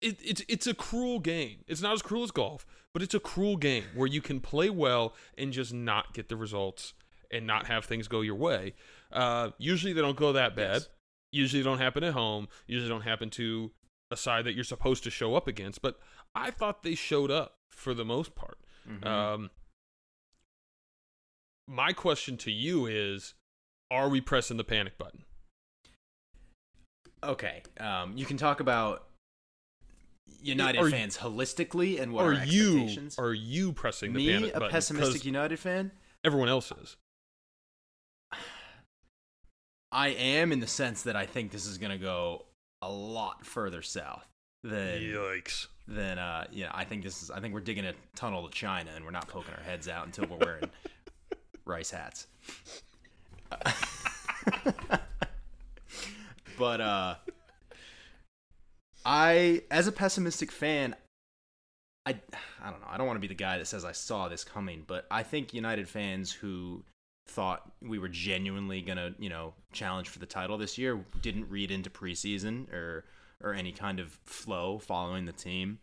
[0.05, 1.65] it, it's it's a cruel game.
[1.67, 4.71] It's not as cruel as golf, but it's a cruel game where you can play
[4.71, 6.93] well and just not get the results
[7.31, 8.75] and not have things go your way.
[9.11, 10.75] Uh, usually they don't go that bad.
[10.83, 10.89] Yes.
[11.33, 12.49] Usually they don't happen at home.
[12.67, 13.73] Usually don't happen to
[14.11, 15.83] a side that you're supposed to show up against.
[15.83, 15.99] But
[16.35, 18.59] I thought they showed up for the most part.
[18.89, 19.05] Mhm.
[19.07, 19.51] Um,
[21.67, 23.35] my question to you is:
[23.91, 25.25] Are we pressing the panic button?
[27.23, 29.07] okay, um, you can talk about
[30.45, 34.69] United Are fans holistically and what are you are you pressing the me, panic a
[34.69, 35.91] pessimistic United fan?
[36.23, 36.97] everyone else is.
[39.93, 42.47] I am in the sense that I think this is going to go
[42.83, 44.27] a lot further south
[44.65, 45.69] than Yikes!
[45.87, 48.91] than uh yeah, I think this is I think we're digging a tunnel to China
[48.95, 50.71] and we're not poking our heads out until we're wearing
[51.65, 52.27] rice hats.
[56.59, 57.15] but uh
[59.05, 60.95] I as a pessimistic fan
[62.07, 62.21] I
[62.63, 62.87] I don't know.
[62.89, 65.23] I don't want to be the guy that says I saw this coming, but I
[65.23, 66.85] think United fans who
[67.27, 71.71] thought we were genuinely to, you know, challenge for the title this year didn't read
[71.71, 73.05] into preseason or
[73.41, 75.79] or any kind of flow following the team.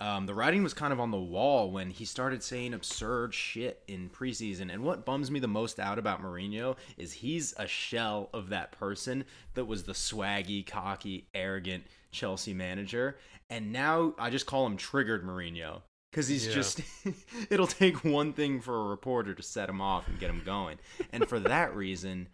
[0.00, 3.82] Um, the writing was kind of on the wall when he started saying absurd shit
[3.86, 4.72] in preseason.
[4.72, 8.72] And what bums me the most out about Mourinho is he's a shell of that
[8.72, 13.18] person that was the swaggy, cocky, arrogant Chelsea manager.
[13.50, 16.54] And now I just call him triggered Mourinho because he's Yeah.
[16.54, 16.80] just
[17.50, 20.78] it'll take one thing for a reporter to set him off and get him going.
[21.12, 22.28] And for that reason,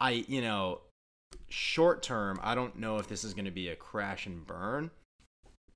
[0.00, 0.80] I you know,
[1.50, 4.90] short term, I don't know if this is going to be a crash and burn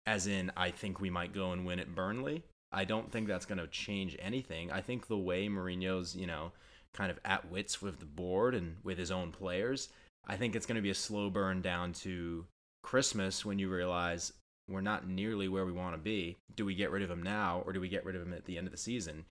[0.06, 2.44] as in I think we might go and win at Burnley.
[2.72, 4.70] I don't think that's going to change anything.
[4.70, 6.52] I think the way Mourinho's, you know,
[6.92, 9.88] kind of at wits with the board and with his own players,
[10.26, 12.46] I think it's going to be a slow burn down to
[12.82, 14.32] Christmas when you realize
[14.68, 16.36] we're not nearly where we want to be.
[16.54, 18.44] Do we get rid of him now or do we get rid of him at
[18.44, 19.24] the end of the season?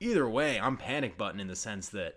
[0.00, 2.16] Either way, I'm panic button in the sense that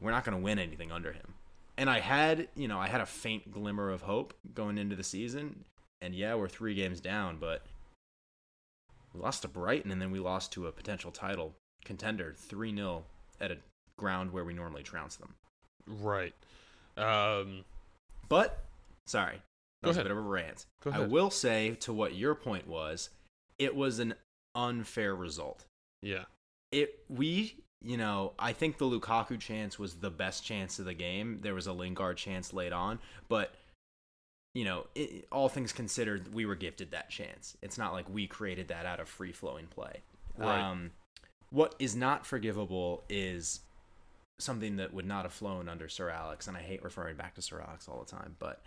[0.00, 1.34] we're not going to win anything under him.
[1.76, 5.02] And I had, you know, I had a faint glimmer of hope going into the
[5.02, 5.64] season
[6.02, 7.62] and yeah, we're three games down, but
[9.14, 13.04] we lost to Brighton and then we lost to a potential title contender 3 0
[13.40, 13.56] at a
[13.96, 15.34] ground where we normally trounce them.
[15.86, 16.34] Right.
[16.96, 17.64] Um,
[18.28, 18.62] But,
[19.06, 19.36] sorry,
[19.82, 20.06] that Go was ahead.
[20.06, 20.66] a bit of a rant.
[20.82, 23.10] Go I will say to what your point was,
[23.58, 24.14] it was an
[24.54, 25.64] unfair result.
[26.02, 26.24] yeah.
[26.70, 30.94] It we you know I think the Lukaku chance was the best chance of the
[30.94, 31.40] game.
[31.42, 33.54] There was a Lingard chance late on, but
[34.54, 37.56] you know, it, all things considered, we were gifted that chance.
[37.62, 40.00] It's not like we created that out of free flowing play.
[40.36, 40.60] Right.
[40.60, 40.90] Um,
[41.50, 43.60] what is not forgivable is
[44.38, 47.42] something that would not have flown under Sir Alex, and I hate referring back to
[47.42, 48.62] Sir Alex all the time, but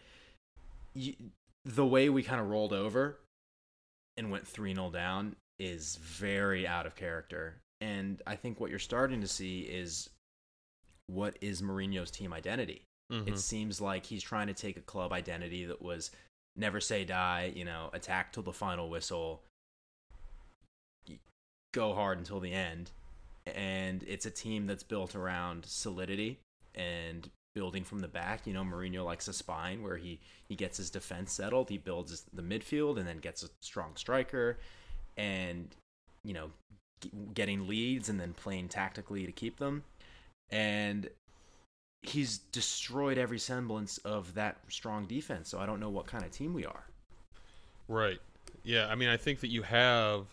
[0.93, 1.13] you,
[1.65, 3.19] the way we kind of rolled over
[4.17, 7.55] and went 3 0 down is very out of character.
[7.81, 10.09] And I think what you're starting to see is
[11.07, 12.83] what is Mourinho's team identity.
[13.11, 13.27] Mhm.
[13.27, 16.11] It seems like he's trying to take a club identity that was
[16.55, 19.43] never say die, you know, attack till the final whistle,
[21.73, 22.91] go hard until the end.
[23.45, 26.39] And it's a team that's built around solidity
[26.73, 28.47] and building from the back.
[28.47, 32.25] You know, Mourinho likes a spine where he, he gets his defense settled, he builds
[32.33, 34.57] the midfield, and then gets a strong striker.
[35.17, 35.75] And,
[36.23, 36.51] you know,
[37.33, 39.83] getting leads and then playing tactically to keep them.
[40.49, 41.09] And
[42.09, 45.49] he's destroyed every semblance of that strong defense.
[45.49, 46.85] So I don't know what kind of team we are.
[47.87, 48.19] Right.
[48.63, 50.25] Yeah, I mean, I think that you have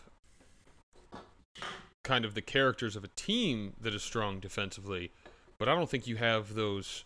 [2.03, 5.11] kind of the characters of a team that is strong defensively,
[5.57, 7.05] but I don't think you have those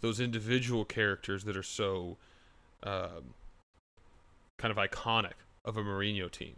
[0.00, 2.16] those individual characters that are so
[2.82, 3.34] um,
[4.58, 6.56] kind of iconic of a Mourinho team.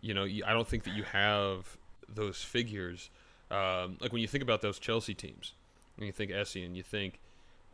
[0.00, 1.76] You know, I don't think that you have
[2.08, 3.08] those figures.
[3.50, 5.54] Um, like when you think about those Chelsea teams,
[5.96, 7.20] when you think Essien, you think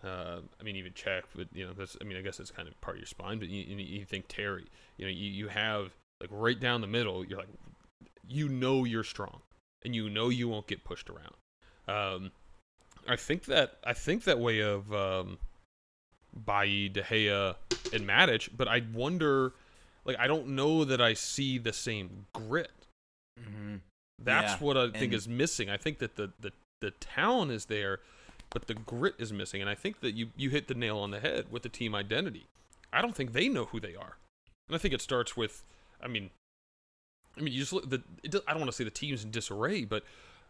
[0.04, 1.96] uh, I mean, even Cech, but you know, that's.
[2.00, 3.38] I mean, I guess that's kind of part of your spine.
[3.38, 4.66] But you, you, think Terry,
[4.98, 7.24] you know, you, you have like right down the middle.
[7.24, 7.48] You're like,
[8.28, 9.40] you know, you're strong,
[9.84, 11.34] and you know you won't get pushed around.
[11.88, 12.30] Um,
[13.08, 15.38] I think that I think that way of um,
[16.44, 17.56] Bailly, De Gea,
[17.92, 18.50] and Matic.
[18.56, 19.54] But I wonder,
[20.04, 22.70] like, I don't know that I see the same grit.
[23.40, 23.76] Mm-hmm.
[24.22, 25.70] That's Yeah, what I think and- is missing.
[25.70, 28.00] I think that the, the the talent is there,
[28.50, 29.60] but the grit is missing.
[29.60, 31.94] And I think that you you hit the nail on the head with the team
[31.94, 32.46] identity.
[32.92, 34.16] I don't think they know who they are,
[34.68, 35.64] and I think it starts with.
[36.02, 36.30] I mean,
[37.36, 38.02] I mean, you just look the.
[38.22, 40.04] It, I don't want to say the team's in disarray, but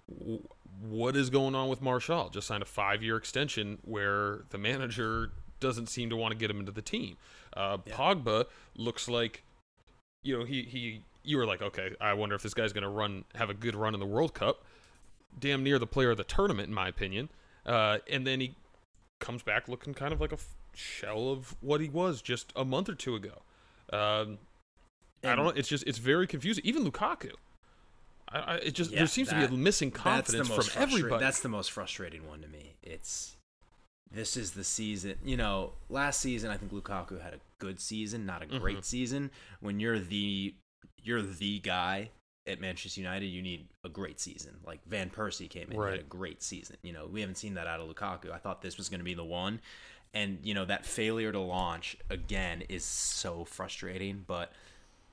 [0.08, 0.42] w-
[0.88, 2.28] what is going on with Martial?
[2.28, 6.60] Just signed a five-year extension where the manager doesn't seem to want to get him
[6.60, 7.16] into the team.
[7.56, 7.94] Uh, Yeah.
[7.94, 8.44] Pogba
[8.76, 9.42] looks like,
[10.22, 11.02] you know, he he.
[11.24, 13.74] You were like, okay, I wonder if this guy's going to run, have a good
[13.74, 14.62] run in the World Cup.
[15.38, 17.28] Damn near the player of the tournament, in my opinion.
[17.64, 18.54] Uh, and then he
[19.20, 22.64] comes back looking kind of like a f- shell of what he was just a
[22.64, 23.42] month or two ago.
[23.92, 24.38] Um,
[25.24, 25.50] I don't know.
[25.50, 26.62] It's just it's very confusing.
[26.64, 27.32] Even Lukaku.
[28.28, 31.22] I, I, it just Yeah, there seems to be a missing confidence from everybody.
[31.22, 32.74] That's the most frustrating one to me.
[32.82, 33.36] It's
[34.10, 35.16] this is the season.
[35.24, 38.84] You know, last season I think Lukaku had a good season, not a great Mhm.
[38.84, 39.30] season.
[39.60, 40.54] When you're the
[41.02, 42.10] you're the guy
[42.46, 44.56] at Manchester United, you need a great season.
[44.64, 45.92] Like Van Persie came in, Right.
[45.92, 46.76] had a great season.
[46.82, 48.30] You know, we haven't seen that out of Lukaku.
[48.30, 49.60] I thought this was going to be the one.
[50.14, 54.24] And you know that failure to launch again is so frustrating.
[54.26, 54.52] But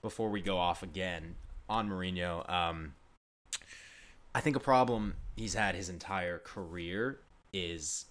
[0.01, 1.35] before we go off again
[1.67, 2.93] on Mourinho, um,
[4.35, 7.19] I think a problem he's had his entire career
[7.51, 8.05] is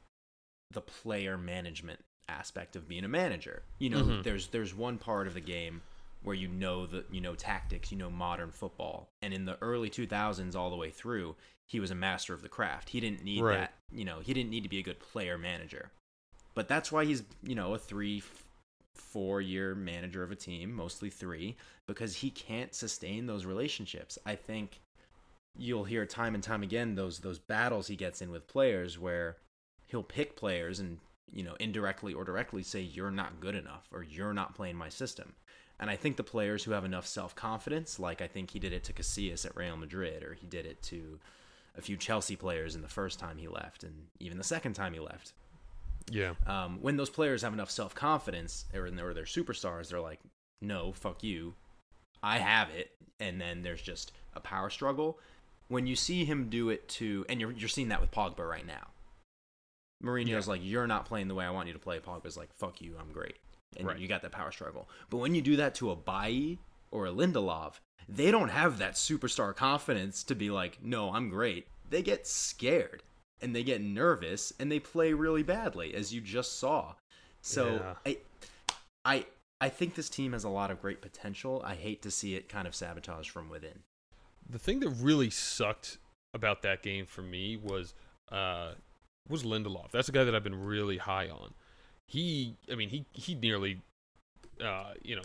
[0.71, 3.63] the player management aspect of being a manager.
[3.79, 4.23] You know, Mhm.
[4.23, 5.83] there's there's one part of the game
[6.23, 9.91] where you know the you know tactics, you know modern football, and in the early
[9.91, 11.35] 2000s all the way through,
[11.67, 12.91] he was a master of the craft.
[12.91, 13.59] He didn't need Right.
[13.59, 15.91] that, you know, he didn't need to be a good player manager.
[16.55, 18.23] But that's why he's, you know, a 3
[18.95, 21.57] four year manager of a team, mostly three,
[21.87, 24.19] because he can't sustain those relationships.
[24.25, 24.81] I think
[25.57, 29.37] you'll hear time and time again those those battles he gets in with players where
[29.87, 30.99] he'll pick players and
[31.31, 34.89] you know indirectly or directly say you're not good enough or you're not playing my
[34.89, 35.35] system.
[35.83, 38.73] And I think the players who have enough self confidence, like I think he did
[38.73, 41.19] it to Casillas at Real Madrid, or he did it to
[41.77, 44.93] a few Chelsea players in the first time he left, and even the second time
[44.93, 45.33] he left.
[46.09, 46.35] Yeah.
[46.47, 50.21] Um, when those players have enough self confidence, or, or they're superstars, they're like,
[50.61, 51.55] no, fuck you.
[52.23, 52.93] I have it.
[53.19, 55.19] And then there's just a power struggle.
[55.67, 58.67] When you see him do it to, and you're, you're seeing that with Pogba right
[58.67, 58.87] now.
[60.01, 60.53] Mourinho's Yeah.
[60.53, 61.99] like, you're not playing the way I want you to play.
[61.99, 63.37] Pogba's like, fuck you, I'm great.
[63.77, 63.99] And Right.
[63.99, 64.89] you got that power struggle.
[65.11, 66.59] But when you do that to a Bai
[66.91, 67.75] or a Lindelof,
[68.09, 71.67] they don't have that superstar confidence to be like, no, I'm great.
[71.89, 73.03] They get scared
[73.41, 76.95] and they get nervous and they play really badly, as you just saw.
[77.41, 77.95] So Yeah.
[78.07, 78.19] I,
[79.05, 79.27] I,
[79.61, 81.63] I think this team has a lot of great potential.
[81.65, 83.81] I hate to see it kind of sabotaged from within.
[84.49, 85.99] The thing that really sucked
[86.35, 87.95] about that game for me was
[88.31, 88.73] uh
[89.29, 89.91] was Lindelof.
[89.93, 91.55] That's a guy that I've been really high on.
[92.13, 93.81] He, I mean, he he nearly,
[94.63, 95.23] uh, you know,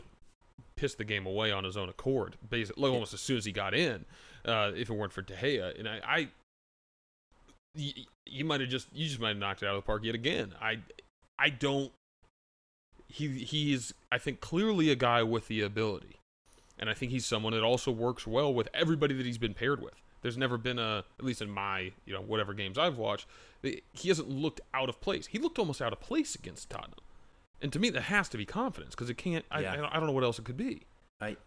[0.77, 3.51] pissed the game away on his own accord, basically like, almost as soon as he
[3.51, 4.05] got in.
[4.45, 6.29] Uh, if it weren't for De Gea, and I, I
[7.75, 7.91] you,
[8.25, 10.15] you might have just you just might have knocked it out of the park yet
[10.15, 10.53] again.
[10.61, 10.79] I,
[11.37, 11.91] I don't.
[13.09, 16.19] He he is I think clearly a guy with the ability,
[16.79, 19.81] and I think he's someone that also works well with everybody that he's been paired
[19.81, 20.01] with.
[20.21, 23.27] There's never been a, at least in my, you know, whatever games I've watched,
[23.61, 25.27] he hasn't looked out of place.
[25.27, 26.99] He looked almost out of place against Tottenham,
[27.61, 29.45] and to me that has to be confidence because it can't.
[29.51, 29.73] I, Yeah.
[29.73, 30.83] I, don't, I don't know what else it could be.
[31.21, 31.37] I,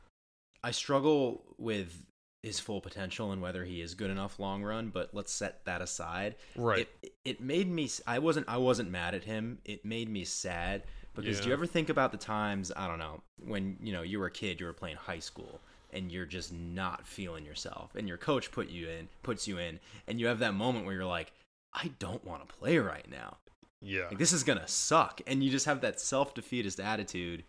[0.62, 2.04] I struggle with
[2.42, 4.88] his full potential and whether he is good enough long run.
[4.88, 6.36] But let's set that aside.
[6.56, 6.88] Right.
[7.02, 7.88] It it made me.
[8.06, 8.48] i wasn't.
[8.48, 9.58] I wasn't mad at him.
[9.64, 13.22] It made me sad because do you ever think about the times I don't know
[13.44, 15.60] when you know you were a kid, you were playing high school.
[15.92, 19.80] And you're just not feeling yourself, and your coach put you in, puts you in,
[20.06, 21.32] and you have that moment where you're like,
[21.74, 23.38] "I don't want to play right now.
[23.80, 24.06] yeah.
[24.08, 27.44] Like this is gonna suck," and you just have that self defeatist attitude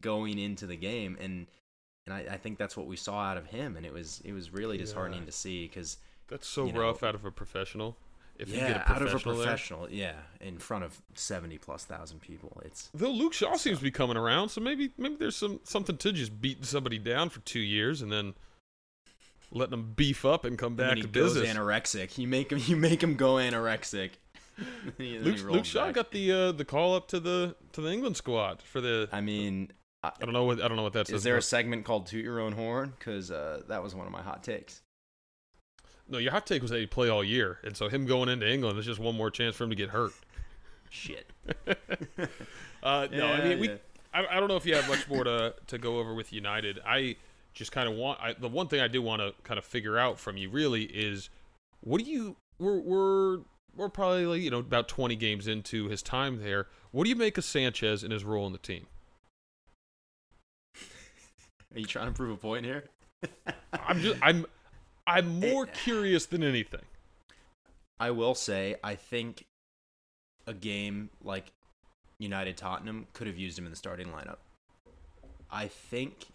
[0.00, 1.46] going into the game, and
[2.06, 4.32] and I, I think that's what we saw out of him, and it was it
[4.32, 5.26] was really disheartening Yeah.
[5.26, 7.96] to see because That's so you know- rough out of a professional.
[8.42, 9.90] If you yeah, get a out of a professional there.
[9.94, 13.90] yeah, in front of seventy plus thousand people, it's Though Luke Shaw seems to be
[13.90, 17.60] coming around, so maybe maybe there's some something to just beating somebody down for two
[17.60, 18.34] years and then
[19.50, 21.56] letting them beef up and come and back then he to goes business.
[21.56, 22.18] anorexic.
[22.18, 24.10] You make him you make him go anorexic.
[24.58, 24.66] Then
[24.98, 25.94] he- then he Luke, Luke Shaw back.
[25.94, 29.08] got the uh, the call up to the to the England squad for the.
[29.12, 29.70] I mean,
[30.02, 31.16] I, I don't know what I don't know what that is.
[31.16, 32.92] is there a segment called "Toot Your Own Horn"?
[32.98, 34.81] Because uh, that was one of my hot takes.
[36.12, 38.48] No, your hot take was that he'd play all year, and so him going into
[38.48, 40.12] England is just one more chance for him to get hurt.
[40.90, 41.30] Shit.
[42.84, 43.70] Uh, no, I Yeah, mean we.
[44.12, 46.80] I, I don't know if you have much more to to go over with United.
[46.84, 47.14] I
[47.54, 49.98] just kind of want I, the one thing I do want to kind of figure
[49.98, 51.30] out from you really is
[51.80, 53.38] what do you we're we're
[53.76, 56.66] we're probably you know about 20 games into his time there.
[56.90, 58.86] What do you make of Sanchez and his role in the team?
[61.72, 62.86] Are you trying to prove a point here?
[63.72, 64.44] I'm just I'm
[65.06, 66.82] I'm eh, more curious than anything.
[67.98, 69.46] I will say, I think
[70.46, 71.52] a game like
[72.18, 74.38] United Tottenham could have used him in the starting lineup.
[75.50, 76.26] I think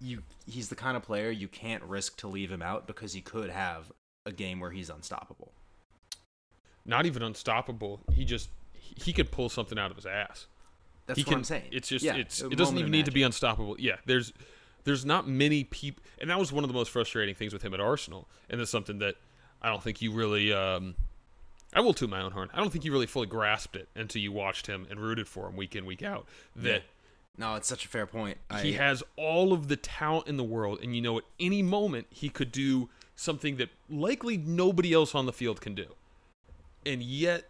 [0.00, 3.20] you he's the kind of player you can't risk to leave him out because he
[3.20, 3.90] could have
[4.26, 5.52] a game where he's unstoppable.
[6.86, 8.00] Not even unstoppable.
[8.14, 10.46] He just he, he could pull something out of his ass.
[11.06, 11.68] That's he what can, I'm saying.
[11.72, 13.76] It's just yeah, it's, it doesn't even need to be unstoppable.
[13.78, 14.32] Yeah, there's
[14.88, 17.74] there's not many people, and that was one of the most frustrating things with him
[17.74, 19.16] at Arsenal, and it's something that
[19.62, 20.52] I don't think you really.
[20.52, 20.96] Um,
[21.74, 22.48] I will toot my own horn.
[22.54, 25.46] I don't think you really fully grasped it until you watched him and rooted for
[25.46, 26.26] him week in week out.
[26.56, 26.84] That
[27.36, 28.38] No, it's such a fair point.
[28.48, 31.62] I, he has all of the talent in the world, and you know at any
[31.62, 35.94] moment he could do something that likely nobody else on the field can do,
[36.86, 37.44] and yet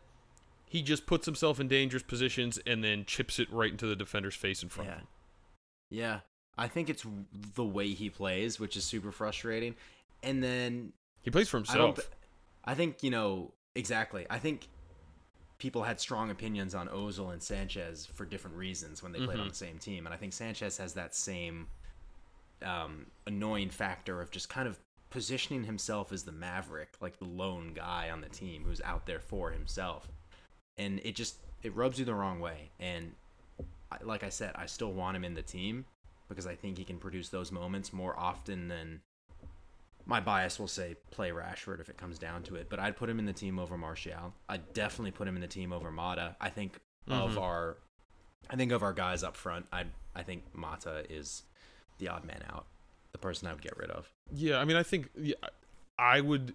[0.66, 4.34] he just puts himself in dangerous positions and then chips it right into the defender's
[4.34, 4.94] face in front yeah.
[4.94, 5.08] of him.
[5.90, 6.20] Yeah.
[6.58, 7.06] I think it's
[7.54, 9.74] the way he plays, which is super frustrating.
[10.22, 10.92] And then
[11.22, 11.96] He plays for I himself.
[11.96, 12.08] Th-
[12.64, 14.26] I think you know exactly.
[14.28, 14.68] I think
[15.58, 19.46] people had strong opinions on Ozil and Sanchez for different reasons when they played on
[19.46, 19.50] Mhm.
[19.50, 21.68] the same team, and I think Sanchez has that same
[22.60, 24.80] um, annoying factor of just kind of
[25.10, 29.20] positioning himself as the maverick, like the lone guy on the team who's out there
[29.20, 30.08] for himself,
[30.76, 32.70] and it just it rubs you the wrong way.
[32.80, 33.14] And
[33.92, 35.86] I, like I said, I still want him in the team
[36.28, 39.00] because I think he can produce those moments more often than
[40.06, 43.10] my bias will say play Rashford if it comes down to it, but I'd put
[43.10, 44.32] him in the team over Martial.
[44.48, 46.36] I'd definitely put him in the team over Mata.
[46.40, 47.40] I think of Mhm.
[47.42, 47.76] our
[48.50, 51.42] I think of our guys up front, I I think Mata is
[51.98, 52.66] the odd man out,
[53.12, 54.10] the person I would get rid of.
[54.32, 55.34] Yeah, I mean, I think yeah,
[55.98, 56.54] I would.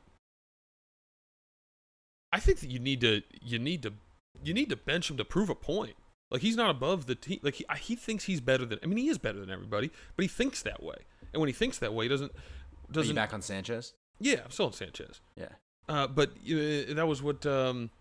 [2.32, 3.94] I think that you need to you need to
[4.44, 5.96] you need to bench him to prove a point.
[6.34, 7.40] Like he's not above the team.
[7.44, 8.80] Like he he thinks he's better than.
[8.82, 10.96] I mean, he is better than everybody, but he thinks that way.
[11.32, 12.32] And when he thinks that way, he doesn't
[12.96, 13.94] Are you back on Sanchez?
[14.20, 15.22] Yeah, I'm still on Sanchez.
[15.36, 15.50] Yeah.
[15.88, 17.92] Uh, but uh, that was what um,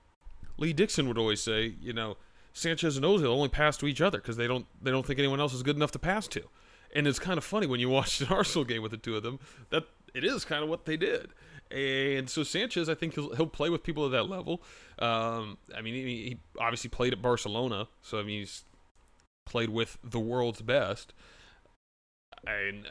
[0.57, 1.75] Lee Dixon would always say.
[1.83, 2.17] You know,
[2.55, 5.41] Sanchez and Ozil only pass to each other because they don't they don't think anyone
[5.41, 6.43] else is good enough to pass to.
[6.95, 9.23] And it's kind of funny when you watch an Arsenal game with the two of
[9.23, 11.33] them that it is kind of what they did.
[11.73, 14.63] And so Sanchez, I think he'll, he'll play with people at that level.
[14.99, 18.65] Um, I mean, he, he obviously played at Barcelona, so I mean he's
[19.47, 21.13] played with the world's best.
[22.47, 22.89] And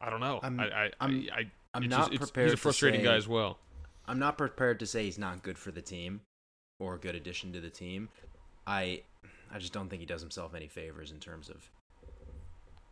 [0.00, 0.40] I don't know.
[0.42, 3.14] I'm- I, I, I'm- I, I I'm not just- prepared He's a frustrating say- guy
[3.16, 3.58] as well.
[4.06, 6.20] I'm not prepared to say he's not good for the team
[6.78, 8.08] or a good addition to the team.
[8.66, 9.02] I
[9.52, 11.70] I just don't think he does himself any favors in terms of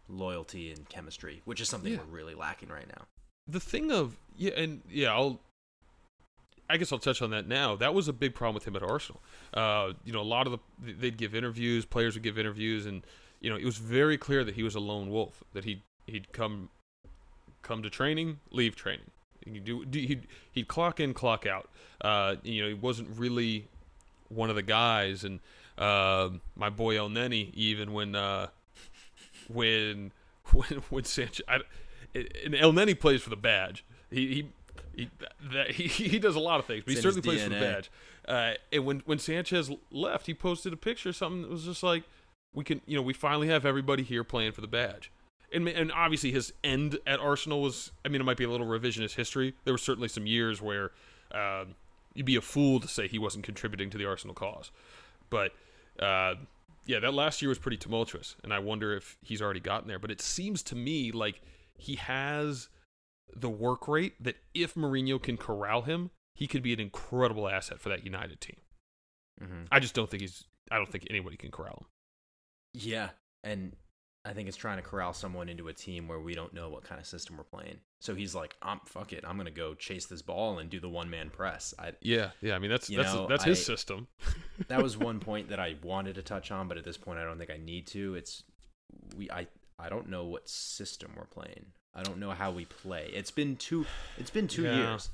[0.09, 1.99] loyalty and chemistry, which is something Yeah.
[1.99, 3.05] we're really lacking right now.
[3.49, 5.39] The thing of yeah and yeah i'll
[6.71, 7.77] i guess i'll touch on that now.
[7.77, 9.21] That was a big problem with him at arsenal.
[9.53, 13.03] Uh you know a lot of the they'd give interviews players would give interviews and
[13.41, 16.33] you know it was very clear that he was a lone wolf that he'd he'd
[16.33, 16.71] come
[17.63, 19.11] come to training leave training.
[19.45, 21.69] He'd do he'd, he'd clock in clock out.
[22.01, 23.69] Uh you know he wasn't really
[24.29, 25.41] one of the guys and
[25.79, 28.49] uh, my boy Elneny even when uh
[29.49, 30.13] when
[30.53, 31.59] when when Sanchez I,
[32.15, 33.85] and Elneny plays for the badge.
[34.11, 34.49] He he
[34.95, 35.09] he,
[35.71, 37.61] he, he does a lot of things, but he It's his certainly plays for the
[37.61, 37.91] badge.
[38.27, 42.05] Uh, and when when Sanchez left, he posted a picture, something that was just like,
[42.55, 45.11] "We can, you know, we finally have everybody here playing for the badge."
[45.53, 48.67] And and obviously his end at Arsenal was, I mean, it might be a little
[48.67, 49.55] revisionist history.
[49.65, 50.93] There were certainly some years where
[51.33, 51.75] um,
[52.15, 54.71] you'd be a fool to say he wasn't contributing to the Arsenal cause,
[55.31, 55.53] but.
[55.99, 56.35] Uh,
[56.85, 60.01] yeah, that last year was pretty tumultuous, and I wonder if he's already gotten there.
[60.01, 61.41] But it seems to me like
[61.83, 62.69] he has
[63.35, 67.81] the work rate that if Mourinho can corral him, he could be an incredible asset
[67.81, 68.57] for that United team.
[69.43, 69.65] Mm-hmm.
[69.71, 70.45] I just don't think he's.
[70.71, 71.87] I don't think anybody can corral him.
[72.75, 73.11] Yeah,
[73.45, 73.73] and
[74.25, 76.85] I think it's trying to corral someone into a team where we don't know what
[76.85, 77.79] kind of system we're playing.
[78.01, 80.89] So he's like, "I'm fuck it, I'm gonna go chase this ball and do the
[80.89, 82.55] one man press." I Yeah, yeah.
[82.55, 84.07] I mean, that's that's know, that's his I- system.
[84.69, 87.25] that was one point that I wanted to touch on, but at this point, I
[87.25, 88.15] don't think I need to.
[88.15, 88.45] It's
[89.17, 89.49] we I
[89.83, 91.67] I don't know what system we're playing.
[91.95, 93.11] I don't know how we play.
[93.13, 93.85] It's been two.
[94.17, 94.77] It's been two Yeah.
[94.77, 95.11] years.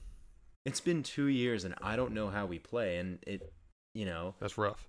[0.66, 2.98] It's been two years, and I don't know how we play.
[2.98, 3.52] And it,
[3.94, 4.86] you know, That's rough.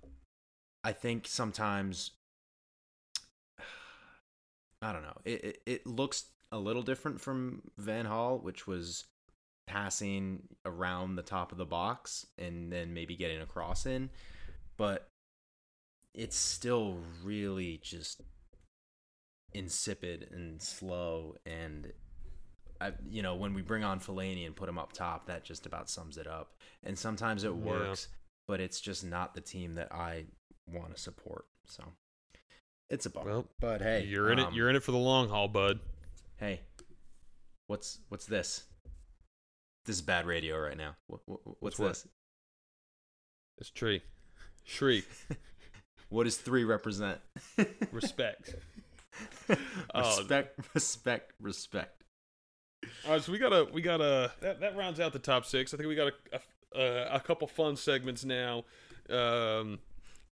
[0.84, 2.10] I think sometimes
[4.82, 5.18] I don't know.
[5.24, 9.04] It, it it looks a little different from Van Gaal, which was
[9.66, 14.10] passing around the top of the box and then maybe getting a cross in,
[14.76, 15.06] but
[16.12, 18.20] it's still really just
[19.52, 21.92] insipid and slow and
[22.80, 25.66] I, you know, when we bring on Fellaini and put him up top, that just
[25.66, 26.54] about sums it up.
[26.82, 27.52] And sometimes it Yeah.
[27.52, 28.08] works,
[28.48, 30.24] but it's just not the team that I
[30.66, 31.44] want to support.
[31.66, 31.84] So
[32.88, 33.30] it's a bummer.
[33.30, 34.46] Well, but hey, you're in it.
[34.46, 35.78] um, You're in it for the long haul, bud.
[36.38, 36.60] Hey,
[37.66, 38.64] what's what's this?
[39.84, 40.96] This is bad radio right now.
[41.08, 41.88] What, what, what's what?
[41.88, 42.08] this?
[43.58, 44.02] It's tree.
[44.64, 45.04] Shriek.
[46.08, 47.20] What does three represent?
[47.92, 48.56] Respect.
[49.94, 50.16] Oh.
[50.18, 52.04] respect, respect, respect.
[53.04, 55.44] All right, so we got a we got a that, that rounds out the top
[55.44, 55.74] six.
[55.74, 56.40] I think we got a
[56.80, 58.64] a, a couple fun segments now,
[59.10, 59.80] um,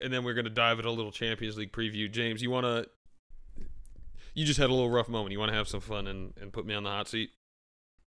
[0.01, 2.11] and then we're gonna dive into a little Champions League preview.
[2.11, 2.87] James, you wanna?
[4.35, 5.31] You just had a little rough moment.
[5.33, 7.31] You want to have some fun and, and put me on the hot seat?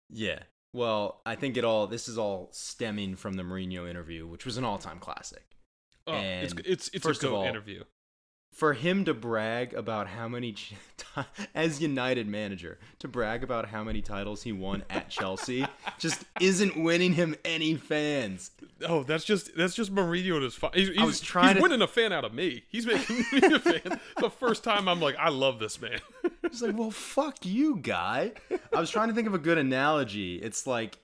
[0.10, 0.40] Yeah.
[0.74, 1.86] Well, I think it all.
[1.86, 5.44] This is all stemming from the Mourinho interview, which was an all-time classic.
[6.08, 7.84] Oh, it's And it's it's first a of go all- interview.
[8.58, 10.74] For him to brag about how many ch-
[11.56, 15.64] as United manager to brag about how many titles he won at Chelsea
[16.00, 18.50] just isn't winning him any fans.
[18.88, 20.56] Oh, that's just that's just Mourinho and his.
[20.56, 22.64] Fi- he's, he's, was trying he's to- winning a fan out of me.
[22.70, 24.00] He's making me a fan.
[24.20, 26.00] the first time I'm like, I love this man.
[26.44, 28.32] It's like, well, fuck you, guy.
[28.74, 30.38] I was trying to think of a good analogy.
[30.38, 30.98] It's like,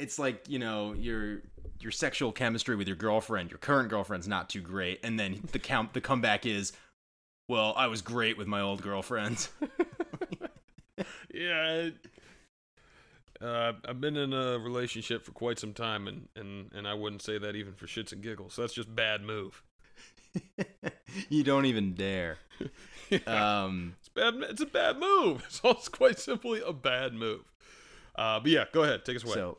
[0.00, 1.42] it's like you know your
[1.84, 5.58] your sexual chemistry with your girlfriend, your current girlfriend's not too great, and then the
[5.58, 6.72] count the comeback is,
[7.48, 9.48] well, I was great with my old girlfriend.
[11.32, 11.90] yeah.
[13.40, 17.20] Uh, I've been in a relationship for quite some time, and, and, and I wouldn't
[17.20, 18.54] say that even for shits and giggles.
[18.54, 19.62] So that's just bad move.
[21.28, 22.38] you don't even dare.
[23.26, 23.94] Um.
[24.00, 24.34] It's bad.
[24.50, 25.44] It's a bad move.
[25.48, 27.42] So it's quite simply a bad move.
[28.16, 29.34] Uh, but yeah, go ahead, take us away.
[29.34, 29.58] So,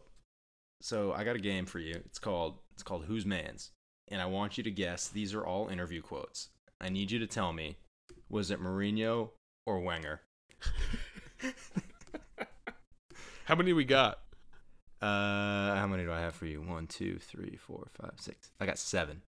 [0.85, 1.95] so I got a game for you.
[2.05, 3.71] It's called it's called Who's Man's,
[4.09, 5.07] and I want you to guess.
[5.07, 6.49] These are all interview quotes.
[6.79, 7.77] I need you to tell me
[8.29, 9.29] was it Mourinho
[9.65, 10.21] or Wenger?
[13.45, 14.19] How many we got?
[15.01, 16.61] Uh, how many do I have for you?
[16.61, 18.49] One, two, three, four, five, six.
[18.59, 19.21] I got seven.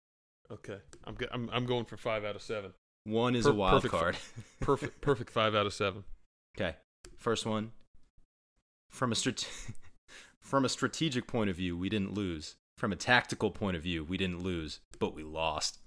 [0.51, 2.73] Okay, I'm go- I'm I'm going for five out of seven.
[3.05, 3.93] One is Per- a wild perfect.
[4.01, 4.17] card.
[4.61, 6.05] Perfect perfect five out of seven.
[6.59, 6.75] Okay.
[7.19, 7.73] First one.
[8.91, 9.47] From a strate-
[10.47, 12.57] from a strategic point of view, we didn't lose.
[12.79, 15.79] From a tactical point of view, we didn't lose, but we lost.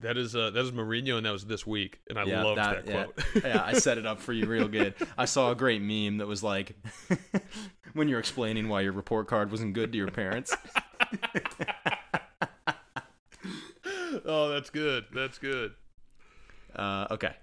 [0.00, 2.58] That is uh that is Mourinho, and that was this week, and I Yeah, loved
[2.58, 3.24] that- that, quote.
[3.44, 4.94] yeah, I set it up for you real good.
[5.16, 6.74] I saw a great meme that was like
[7.92, 10.56] when you're explaining why your report card wasn't good to your parents.
[14.24, 15.04] oh, that's good.
[15.14, 15.72] That's good.
[16.74, 17.34] Uh, okay.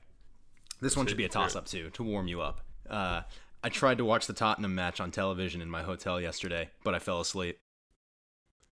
[0.82, 1.46] This one should be a Let's hear it.
[1.46, 2.62] toss up too, to warm you up.
[2.90, 3.22] Uh,
[3.64, 7.00] I tried to watch the Tottenham match on television in my hotel yesterday, but I
[7.00, 7.58] fell asleep.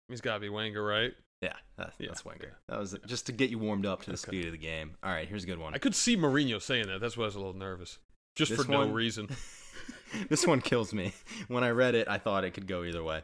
[0.09, 1.13] He's got to be Wenger, right?
[1.41, 2.53] Yeah, that's, Yeah, that's Wenger.
[2.69, 4.21] That was just to get you warmed up to the Okay.
[4.21, 4.95] speed of the game.
[5.03, 5.73] All right, here's a good one.
[5.73, 7.01] I could see Mourinho saying that.
[7.01, 7.97] That's why I was a little nervous,
[8.35, 9.27] just This for no reason.
[10.29, 11.13] this one kills me.
[11.47, 13.23] When I read it, I thought it could go either way.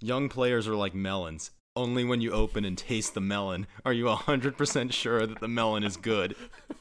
[0.00, 1.52] Young players are like melons.
[1.76, 5.84] Only when you open and taste the melon are you 100% sure that the melon
[5.84, 6.34] is good.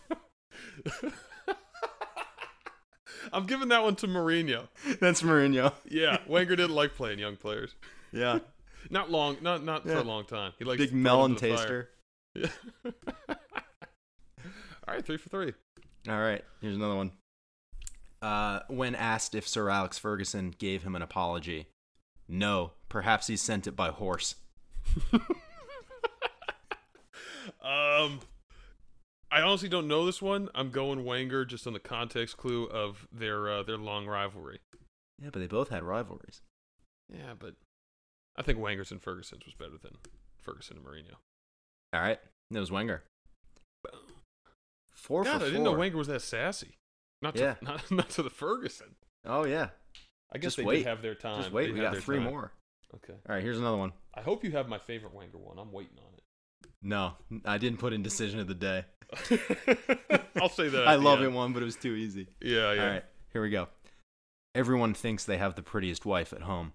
[3.33, 4.67] I'm giving that one to Mourinho.
[4.99, 5.73] That's Mourinho.
[5.89, 7.75] Yeah, Wenger didn't like playing young players.
[8.11, 8.39] Yeah.
[8.89, 10.53] Not long, not not for a long time.
[10.59, 11.89] He likes Big to throw it melon into the fire.
[12.35, 12.53] taster.
[12.85, 12.93] Yeah.
[14.87, 15.53] All right, three for three.
[16.07, 17.11] All right, here's another one.
[18.21, 21.67] Uh, when asked if Sir Alex Ferguson gave him an apology,
[22.29, 22.71] no.
[22.87, 24.35] Perhaps he sent it by horse.
[27.61, 28.21] Um,
[29.31, 30.49] I honestly don't know this one.
[30.55, 34.59] I'm going Wenger just on the context clue of their uh, their long rivalry.
[35.21, 36.41] Yeah, but they both had rivalries.
[37.13, 37.55] Yeah, but
[38.35, 39.93] I think Wenger's and Ferguson's was better than
[40.41, 41.15] Ferguson and Mourinho.
[41.93, 42.19] All right,
[42.51, 43.03] it was Wenger.
[44.91, 45.73] Four God, for I didn't know.
[45.73, 46.75] Wenger was that sassy.
[47.21, 47.55] Not to, Yeah.
[47.61, 48.95] not, not to the Ferguson.
[49.25, 49.69] Oh yeah,
[50.31, 50.77] I guess Just they wait.
[50.79, 51.41] did have their time.
[51.41, 51.67] just wait.
[51.67, 52.25] They We got three time.
[52.29, 52.51] more.
[52.95, 53.13] Okay.
[53.27, 53.91] All right, here's another one.
[54.13, 55.57] I hope you have my favorite Wenger one.
[55.59, 56.13] I'm waiting on
[56.81, 57.13] No,
[57.45, 58.85] I didn't put in decision of the day.
[60.41, 60.87] I'll say that.
[60.87, 61.27] I love end.
[61.27, 62.27] it one, but it was too easy.
[62.41, 62.81] Yeah, yeah.
[62.81, 63.03] All right,
[63.33, 63.67] here we go.
[64.53, 66.73] Everyone thinks they have the prettiest wife at home.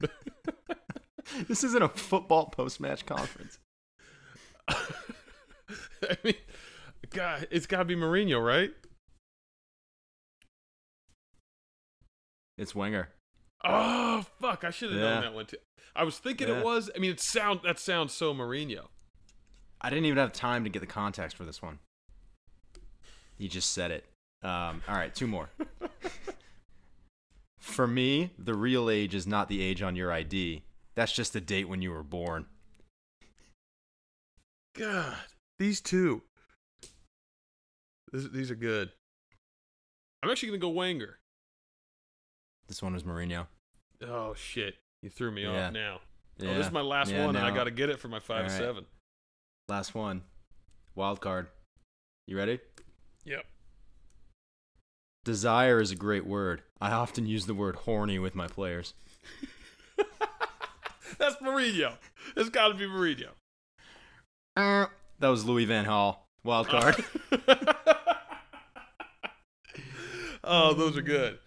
[1.48, 3.58] this isn't a football post-match conference.
[4.68, 6.34] I mean,
[7.10, 8.70] God, it's got to be Mourinho, right?
[12.58, 13.08] It's Wenger.
[13.64, 14.64] Oh fuck!
[14.64, 15.14] I should have Yeah.
[15.14, 15.56] known that one too.
[15.94, 16.58] I was thinking Yeah.
[16.58, 16.90] it was.
[16.94, 18.88] I mean, it sound that sounds so Mourinho.
[19.80, 21.78] I didn't even have time to get the context for this one.
[23.38, 24.04] You just said it.
[24.42, 25.50] Um, all right, two more.
[27.60, 30.62] for me, the real age is not the age on your ID.
[30.94, 32.46] That's just the date when you were born.
[34.74, 35.16] God,
[35.58, 36.22] these two.
[38.12, 38.90] This, these are good.
[40.22, 41.18] I'm actually gonna go Wenger.
[42.68, 43.46] This one was Mourinho.
[44.06, 44.76] Oh shit!
[45.02, 45.66] You threw me Yeah.
[45.66, 46.00] off now.
[46.38, 46.50] Yeah.
[46.50, 48.18] Oh, this is my last Yeah, one, and I got to get it for my
[48.20, 48.86] five to seven
[49.68, 50.22] Last one.
[50.94, 51.48] Wild card.
[52.26, 52.58] You ready?
[53.24, 53.44] Yep.
[55.24, 56.62] Desire is a great word.
[56.80, 58.94] I often use the word horny with my players.
[61.18, 61.94] That's Mourinho.
[62.36, 63.28] It's got to be Mourinho.
[64.56, 64.86] Uh,
[65.20, 66.16] That was Louis Van Gaal.
[66.44, 66.96] Wild card.
[70.44, 71.38] oh, those are good.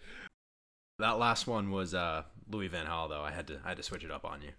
[0.98, 3.22] That last one was uh, Louis Van Gaal, though.
[3.22, 4.50] I had to I had to switch it up on you.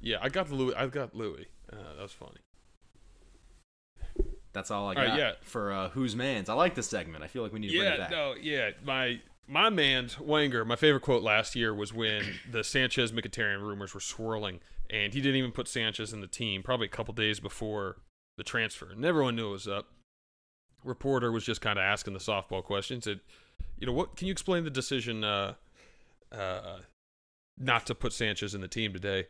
[0.00, 0.74] Yeah, I got the Louis.
[0.74, 1.46] I got Louis.
[1.72, 2.38] Uh, that was funny.
[4.52, 5.32] That's all I All got right, yeah.
[5.42, 6.48] for uh, Who's Man's.
[6.48, 7.24] I like this segment.
[7.24, 8.10] I feel like we need to bring it Yeah, back.
[8.10, 8.70] no, yeah.
[8.84, 10.64] My my man's Wenger.
[10.64, 15.20] My favorite quote last year was when the Sanchez Mkhitaryan rumors were swirling, and he
[15.20, 16.62] didn't even put Sanchez in the team.
[16.62, 17.96] Probably a couple days before
[18.36, 19.86] the transfer, and everyone knew it was up.
[20.84, 23.04] Reporter was just kind of asking the softball questions.
[23.04, 23.20] Said,
[23.78, 25.54] you know, what can you explain the decision uh,
[26.32, 26.78] uh,
[27.58, 29.26] not to put Sanchez in the team today?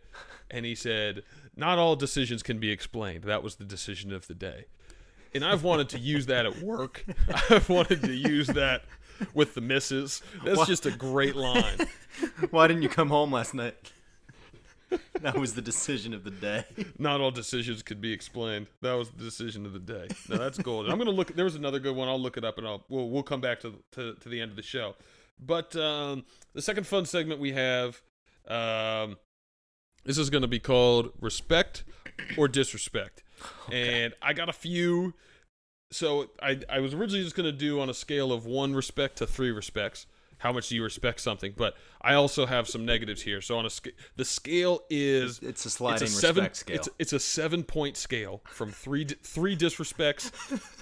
[0.51, 1.23] And he said,
[1.57, 3.25] not all decisions can be explained.
[3.25, 4.67] That was the decision of the day
[5.35, 7.05] and I've wanted to use that at work.
[7.51, 8.85] I've wanted to use that
[9.35, 10.23] with the misses.
[10.45, 10.69] That's What?
[10.69, 11.79] just a great line.
[12.51, 13.75] Why didn't you come home last night?
[15.21, 16.65] that was the decision of the day.
[16.99, 18.69] Not all decisions could be explained.
[18.81, 20.09] That was the decision of the day.
[20.29, 20.89] No, that's gold.
[20.89, 21.35] I'm gonna look.
[21.35, 22.09] There was another good one.
[22.09, 24.51] I'll look it up and I'll we'll we'll come back to to, to the end
[24.53, 24.95] of the show.
[25.39, 26.25] But um,
[26.55, 28.01] the second fun segment we have,
[28.49, 29.17] um,
[30.05, 31.85] this is gonna be called respect
[32.37, 33.23] or disrespect.
[33.73, 35.15] And I got a few.
[35.91, 39.27] So I I was originally just gonna do on a scale of one respect to
[39.27, 40.07] three respects.
[40.39, 41.55] how much do you respect something?
[41.57, 43.41] But I also have some negatives here.
[43.41, 46.77] So on a sca- the scale is It's a sliding it's a seven respect scale.
[46.77, 50.31] It's, it's a seven point scale from three three disrespects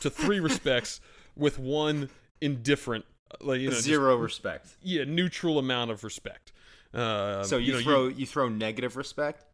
[0.00, 1.00] to three respects
[1.36, 3.04] with one indifferent
[3.40, 4.68] like you know just- Zero respect.
[4.82, 6.52] yeah neutral amount of respect.
[6.94, 9.44] Um, So you, know, throw you, throw negative respect.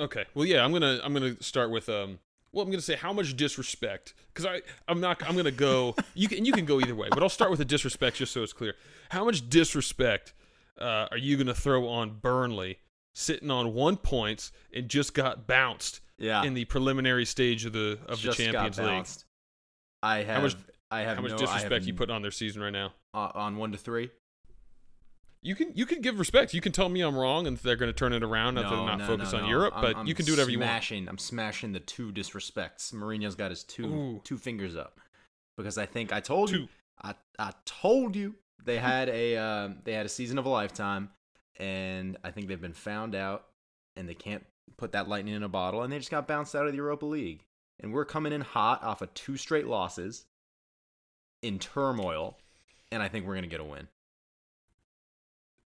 [0.00, 0.24] Okay.
[0.34, 2.18] Well, yeah, I'm gonna I'm gonna start with um.
[2.52, 6.28] Well, I'm gonna say how much disrespect because I I'm not I'm gonna go you
[6.28, 8.52] can you can go either way, but I'll start with the disrespect just so it's
[8.52, 8.74] clear.
[9.10, 10.34] How much disrespect
[10.80, 12.78] uh, are you gonna throw on Burnley
[13.14, 16.42] sitting on one points and just got bounced Yeah.
[16.44, 19.06] in the preliminary stage of the of just the Champions got League?
[20.02, 20.42] I have.
[20.42, 20.56] much-
[20.96, 22.92] I have How much no, disrespect you put on their season right now?
[23.14, 24.10] uh, on one to three?
[25.42, 26.54] You can you can give respect.
[26.54, 28.70] You can tell me I'm wrong and they're going to turn it around now that
[28.70, 29.50] they're not no, focused no, on no.
[29.50, 30.70] Europe, I'm- but I'm you can do whatever you want.
[30.70, 32.92] smashing, I'm smashing the two disrespects.
[32.92, 34.20] Mourinho's got his two Ooh.
[34.24, 35.00] two fingers up
[35.56, 36.68] because I think I told you
[37.02, 38.34] I I told you
[38.64, 41.10] they had a um, they had a season of a lifetime,
[41.60, 43.46] and I think they've been found out,
[43.94, 44.44] and they can't
[44.76, 47.06] put that lightning in a bottle, and they just got bounced out of the Europa
[47.06, 47.44] League,
[47.78, 50.24] and we're coming in hot off of two straight losses,
[51.46, 52.38] in turmoil,
[52.90, 53.88] and I think we're gonna get a win.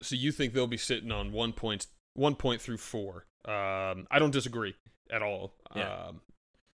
[0.02, 3.26] So you think they'll be sitting on one point, one point through four?
[3.44, 4.74] Um, I don't disagree
[5.10, 5.54] at all.
[5.74, 6.08] Yeah.
[6.08, 6.20] Um,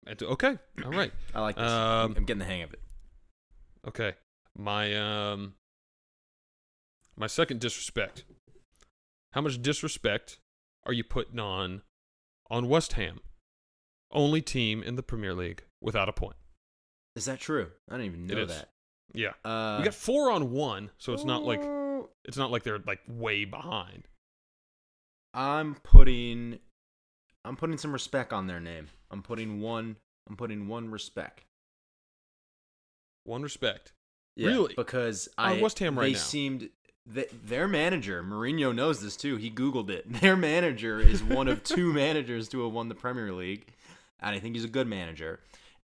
[0.07, 0.59] okay.
[0.85, 1.13] All right.
[1.35, 1.71] I like this.
[1.71, 2.81] Um, I'm getting the hang of it.
[3.87, 4.15] Okay.
[4.57, 5.55] My um,
[7.17, 8.25] my second disrespect.
[9.33, 10.39] How much disrespect
[10.87, 11.83] are you putting on
[12.51, 13.21] on West Ham?
[14.11, 16.37] Only team in the Premier League without a point.
[17.17, 17.71] Is that true?
[17.89, 18.69] I didn't even know that.
[19.13, 19.33] Yeah.
[19.45, 21.63] Uh, we got four on one, so it's not like
[22.25, 24.09] it's not like they're like way behind.
[25.33, 26.59] I'm putting
[27.45, 28.89] I'm putting some respect on their name.
[29.11, 29.97] I'm putting one
[30.29, 31.45] I'm putting one respect.
[33.25, 33.93] One respect.
[34.37, 34.75] Yeah, Really?
[34.77, 36.19] Because On I West Ham right they now.
[36.19, 36.71] seemed
[37.13, 39.37] th- their manager Mourinho knows this too.
[39.37, 40.05] He googled it.
[40.21, 43.67] Their manager is one of two managers to have won the Premier League,
[44.21, 45.41] and I think he's a good manager.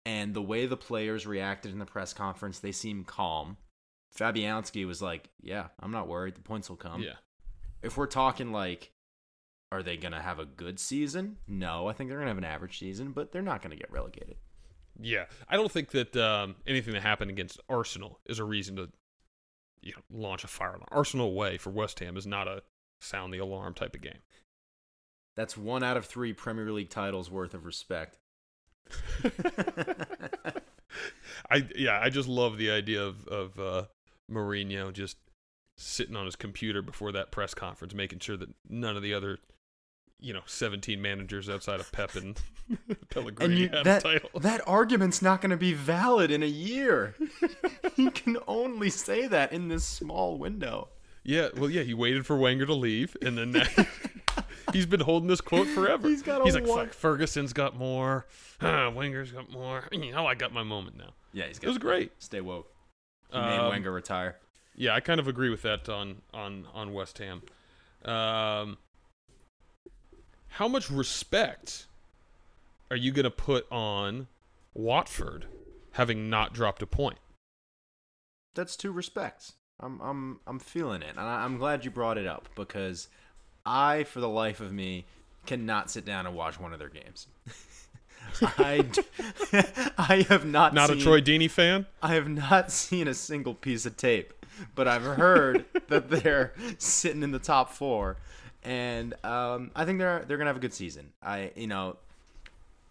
[0.06, 3.56] And the way the players reacted in the press conference, they seemed calm.
[4.16, 6.34] Fabianski was like, "Yeah, I'm not worried.
[6.34, 7.16] The points will come." yeah.
[7.82, 8.92] if we're talking like
[9.70, 11.36] are they going to have a good season?
[11.46, 13.76] No, I think they're going to have an average season, but they're not going to
[13.76, 14.36] get relegated.
[15.00, 18.88] Yeah, I don't think that um, anything that happened against Arsenal is a reason to
[19.80, 20.88] you know, launch a fire alarm.
[20.90, 22.62] Arsenal away for West Ham is not a
[23.00, 24.20] sound the alarm type of game.
[25.36, 28.18] That's one out of 3 Premier League titles worth of respect.
[31.50, 33.84] I yeah, I just love the idea of of uh,
[34.30, 35.16] Mourinho just
[35.76, 39.38] sitting on his computer before that press conference, making sure that none of the other
[40.20, 42.40] you know 17 managers outside of Pep and
[43.10, 44.30] Pellegrini and you, had that, a title.
[44.40, 47.14] that argument's not going to be valid in a year.
[47.94, 50.88] he can only say that in this small window.
[51.24, 53.66] Yeah, well, yeah, he waited for Wenger to leave, and then now
[54.72, 56.08] he's been holding this quote forever.
[56.08, 58.26] He's got a He's like, one- "Fuck, Ferguson's got more,
[58.60, 59.88] uh, Wenger's got more.
[59.92, 61.66] Oh, I got my moment now." Yeah, he's got.
[61.66, 62.12] It was great.
[62.18, 62.70] Stay woke.
[63.32, 64.36] He made Um, Wenger retire.
[64.74, 67.42] Yeah, I kind of agree with that on on on West Ham.
[68.04, 68.78] Um,
[70.48, 71.86] how much respect
[72.90, 74.28] are you going to put on
[74.74, 75.46] Watford
[75.92, 77.18] having not dropped a point?
[78.54, 79.52] that's two respects.
[79.78, 83.08] I'm I'm I'm feeling it, and I'm glad you brought it up because
[83.68, 85.04] I, for the life of me,
[85.46, 87.26] cannot sit down and watch one of their games.
[88.58, 89.02] I d-
[89.98, 91.86] I have not Not seen, a Troy Deeney fan?
[92.02, 94.32] I have not seen a single piece of tape,
[94.74, 98.16] but I've heard that they're sitting in the top four,
[98.62, 101.12] and um, I think they're they're gonna have a good season.
[101.22, 101.96] I you know.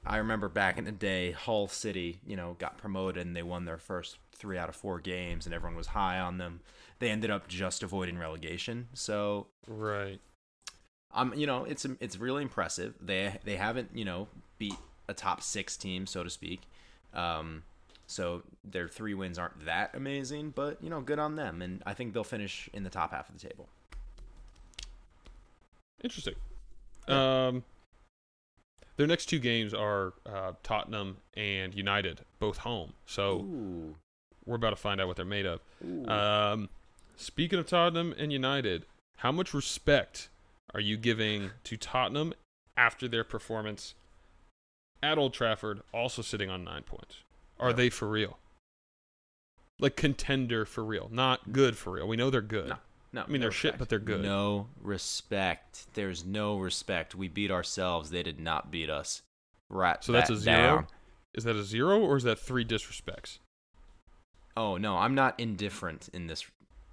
[0.05, 3.65] I remember back in the day, Hull City, you know, got promoted and they won
[3.65, 6.61] their first three out of four games, and everyone was high on them.
[6.99, 8.87] They ended up just avoiding relegation.
[8.93, 10.21] So, Right.
[11.17, 12.93] Um, you know, it's it's really impressive.
[13.01, 14.75] They they haven't you know beat
[15.07, 16.61] a top six team, so to speak.
[17.13, 17.63] Um,
[18.05, 21.93] so their three wins aren't that amazing, but you know, good on them, and I
[21.93, 23.67] think they'll finish in the top half of the table.
[26.03, 26.35] Interesting.
[27.07, 27.63] Um,
[28.97, 32.93] their next two games are uh, Tottenham and United, both home.
[33.05, 33.95] So Ooh.
[34.45, 35.61] we're about to find out what they're made of.
[36.07, 36.69] Um,
[37.15, 38.85] speaking of Tottenham and United,
[39.17, 40.29] how much respect
[40.73, 42.33] are you giving to Tottenham
[42.75, 43.95] after their performance
[45.01, 47.17] at Old Trafford, also sitting on nine points?
[47.59, 47.75] Are No.
[47.75, 48.37] they for real?
[49.79, 52.07] Like contender for real, not good for real.
[52.07, 52.69] We know they're good.
[52.69, 52.77] No.
[53.13, 54.21] No, I mean, no they're shit, but they're good.
[54.21, 55.85] No respect.
[55.93, 57.15] There's no respect.
[57.15, 58.09] We beat ourselves.
[58.09, 59.21] They did not beat us.
[59.69, 60.55] Rat So that's a zero?
[60.57, 60.87] down.
[61.33, 63.39] Is that a zero or is that three disrespects?
[64.57, 66.45] Oh no, I'm not indifferent in this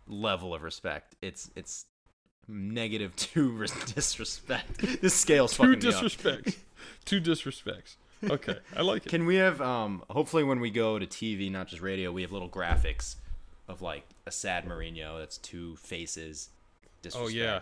[0.06, 1.16] level of respect.
[1.22, 1.86] It's it's
[2.48, 4.78] negative two res- disrespect.
[5.00, 6.02] This scale's Two fucking me up.
[6.02, 6.56] disrespects.
[7.04, 7.96] Two disrespects.
[8.28, 9.10] Okay, I like it.
[9.10, 12.32] Can we have um hopefully when we go to TV, not just radio, we have
[12.32, 13.16] little graphics
[13.68, 16.48] of like a sad Mourinho that's two faces.
[16.52, 17.60] Oh, Disrespect, yeah.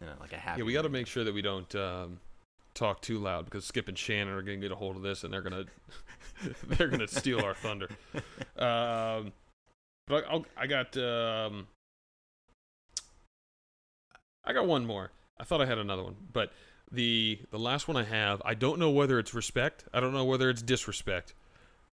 [0.00, 0.60] you know, like a happy.
[0.60, 2.20] Yeah, we got to make sure that we don't um,
[2.74, 5.32] talk too loud because Skip and Shannon are gonna get a hold of this and
[5.32, 5.64] they're gonna
[6.66, 7.88] they're gonna steal our thunder.
[8.58, 9.32] Um,
[10.06, 11.66] but I, I'll, I got um,
[14.44, 15.12] I got one more.
[15.38, 16.52] I thought I had another one, but
[16.90, 19.84] the the last one I have, I don't know whether it's respect.
[19.92, 21.34] I don't know whether it's disrespect.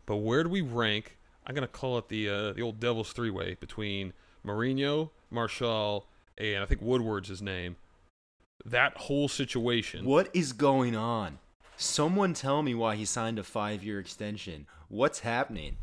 [0.06, 1.18] But where do we rank?
[1.45, 4.14] I'm gonna call it the uh, the old Devil's three way between
[4.45, 7.78] Mourinho, Martial, and I think Woodward's his name.
[8.66, 10.06] That whole situation.
[10.06, 11.39] What is going on?
[11.78, 14.68] Someone tell me why he signed a five-year extension.
[14.89, 15.78] What's happening?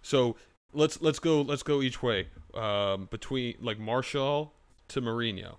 [0.00, 0.36] So
[0.72, 2.28] let's let's go let's go each way.
[2.54, 4.54] Um, between like Martial
[4.90, 5.56] to Mourinho.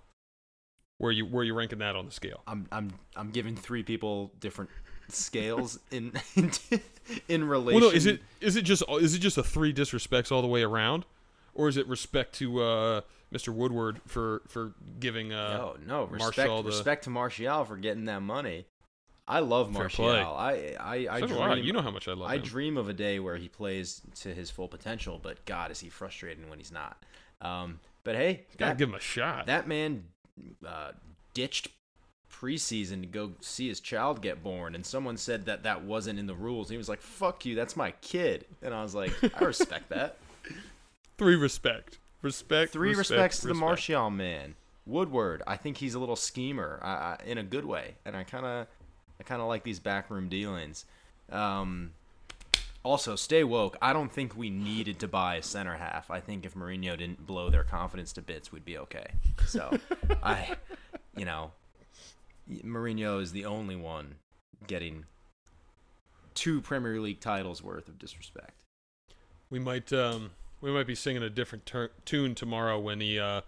[0.98, 2.42] Where you where you ranking that on the scale?
[2.46, 4.70] I'm I'm I'm giving three people different
[5.08, 6.50] scales in in,
[7.28, 7.80] in relation.
[7.80, 10.48] Well, no, is it is it just is it just a three disrespects all the
[10.48, 11.04] way around,
[11.54, 13.00] or is it respect to uh,
[13.34, 13.52] Mr.
[13.52, 16.04] Woodward for for giving uh, No, no.
[16.04, 18.66] Respect, the- respect to Martial for getting that money.
[19.26, 20.08] I love Martial.
[20.08, 21.40] I I I so dream.
[21.40, 21.54] I.
[21.54, 22.42] You know how much I love I him.
[22.42, 25.88] dream of a day where he plays to his full potential, but God, is he
[25.88, 27.02] frustrating when he's not.
[27.40, 29.46] Um, but hey, Gotta that, give him a shot.
[29.46, 30.04] that man
[30.66, 30.92] uh,
[31.34, 31.68] ditched
[32.30, 36.26] preseason to go see his child get born, and someone said that that wasn't in
[36.26, 36.68] the rules.
[36.68, 40.16] He was like, "Fuck you, that's my kid," and I was like, "I respect that."
[41.18, 42.72] Three respect, respect.
[42.72, 43.66] Three respect, respects to the respect.
[43.66, 44.54] Martial man.
[44.84, 48.24] Woodward, I think he's a little schemer I, I, in a good way, and I
[48.24, 48.66] kind of,
[49.20, 50.84] I kind of like these backroom dealings.
[51.30, 51.92] Um,
[52.84, 53.76] also, stay woke.
[53.80, 56.10] I don't think we needed to buy a center half.
[56.10, 59.06] I think if Mourinho didn't blow their confidence to bits, we'd be okay.
[59.46, 59.78] So,
[60.22, 60.56] I,
[61.16, 61.52] you know,
[62.50, 64.16] Mourinho is the only one
[64.66, 65.04] getting
[66.34, 68.64] two Premier League titles worth of disrespect.
[69.50, 70.30] We might um
[70.60, 73.42] we might be singing a different tur- tune tomorrow when he uh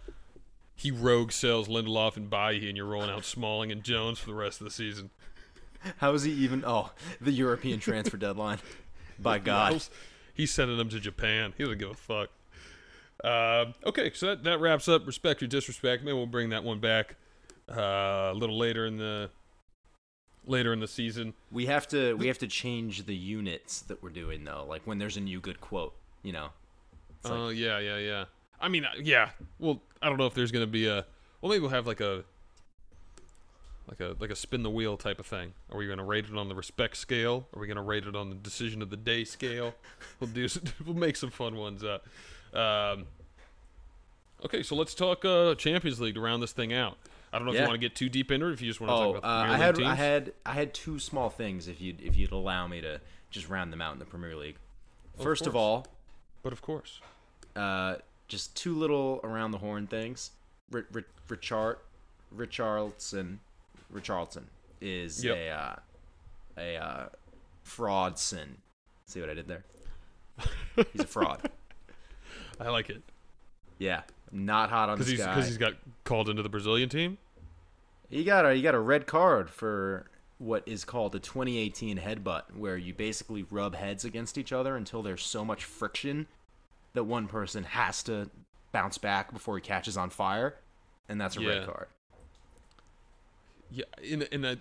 [0.77, 4.35] he rogue sells Lindelof and Bailly and you're rolling out Smalling and Jones for the
[4.35, 5.11] rest of the season.
[5.99, 6.65] How is he even?
[6.67, 8.59] Oh, the European transfer deadline.
[9.25, 9.85] By God.
[10.35, 11.53] He's sending them to Japan.
[11.57, 12.31] He doesn't give a fuck.
[13.23, 16.03] Uh, okay, so that, that wraps up respect or disrespect.
[16.05, 17.17] Maybe we'll bring that one back
[17.71, 19.31] uh, a little later in the
[20.47, 21.33] later in the season.
[21.51, 24.67] We have to we have to change the units that we're doing though.
[24.69, 26.49] Like when there's a new good quote, you know.
[27.21, 28.25] It's like- Oh yeah, yeah, yeah.
[28.61, 29.31] I mean, uh, yeah.
[29.59, 31.07] Well, I don't know if there's gonna be a.
[31.41, 32.25] Well, maybe we'll have like a.
[33.89, 35.53] Like a like a spin the wheel type of thing.
[35.71, 37.47] Are we gonna rate it on the respect scale?
[37.55, 39.75] Are we gonna rate it on the decision of the day scale?
[40.21, 40.45] We'll do.
[40.47, 42.07] s- We'll make some fun ones up.
[42.59, 43.05] Um,
[44.45, 46.97] okay, so let's talk uh, Champions League to round this thing out.
[47.33, 48.53] I don't know if you want to get too deep into it.
[48.53, 49.99] If you just want to Oh, talk about uh, the I had League I teams.
[49.99, 53.73] had I had two small things if you'd if you'd allow me to just round
[53.73, 54.57] them out in the Premier League.
[55.21, 55.61] First of course.
[55.61, 55.87] all,
[56.43, 57.01] but of course,
[57.57, 57.97] uh,
[58.29, 60.31] just two little around the horn things.
[60.73, 61.79] R- R- Richard
[62.35, 63.39] Richarlison
[63.95, 64.45] Richarlison
[64.81, 65.37] is Yep.
[65.37, 65.77] a uh,
[66.59, 67.07] a uh,
[67.65, 68.57] fraudson.
[69.07, 69.65] See what I did there?
[70.93, 71.49] He's a fraud.
[72.61, 73.03] I like it
[73.79, 75.35] Yeah, not hot on this he's guy.
[75.35, 75.75] because he's got
[76.05, 77.19] called into the Brazilian team.
[78.11, 80.07] He got a he got a red card for
[80.39, 85.03] what is called a 2018 headbutt, where you basically rub heads against each other until
[85.03, 86.27] there's so much friction
[86.93, 88.29] that one person has to
[88.73, 90.57] bounce back before he catches on fire,
[91.09, 91.49] and that's a Yeah.
[91.51, 91.87] red card.
[93.75, 94.59] Yeah, in in a.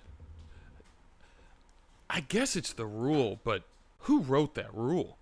[2.10, 3.64] I guess it's the rule, but
[4.00, 5.18] who wrote that rule?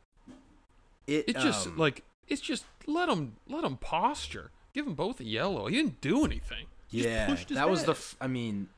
[1.07, 4.51] It, It just um, like it's just let him let him posture.
[4.73, 5.67] Give them both a yellow.
[5.67, 6.67] He didn't do anything.
[6.87, 7.87] He yeah, pushed his that was the.
[7.93, 7.97] head.
[7.97, 8.69] F- I mean,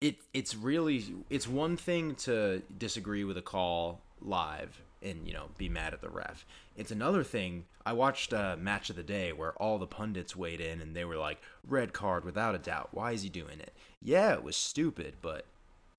[0.00, 5.50] it it's really it's one thing to disagree with a call live and you know
[5.56, 6.44] be mad at the ref.
[6.76, 7.66] It's another thing.
[7.86, 11.04] I watched a match of the day where all the pundits weighed in and they
[11.04, 12.88] were like, "Red card without a doubt.
[12.92, 13.72] Why is he doing it?"
[14.02, 15.44] Yeah, it was stupid, but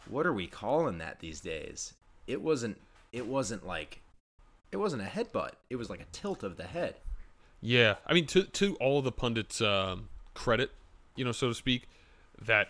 [0.08, 1.94] what are we calling that these days?
[2.28, 2.80] It wasn't.
[3.12, 4.02] It wasn't like.
[4.72, 5.54] It wasn't a headbutt.
[5.70, 6.96] It was like a tilt of the head.
[7.62, 10.72] Yeah, I mean to to all the pundits' um, credit,
[11.16, 11.88] you know, so to speak,
[12.42, 12.70] that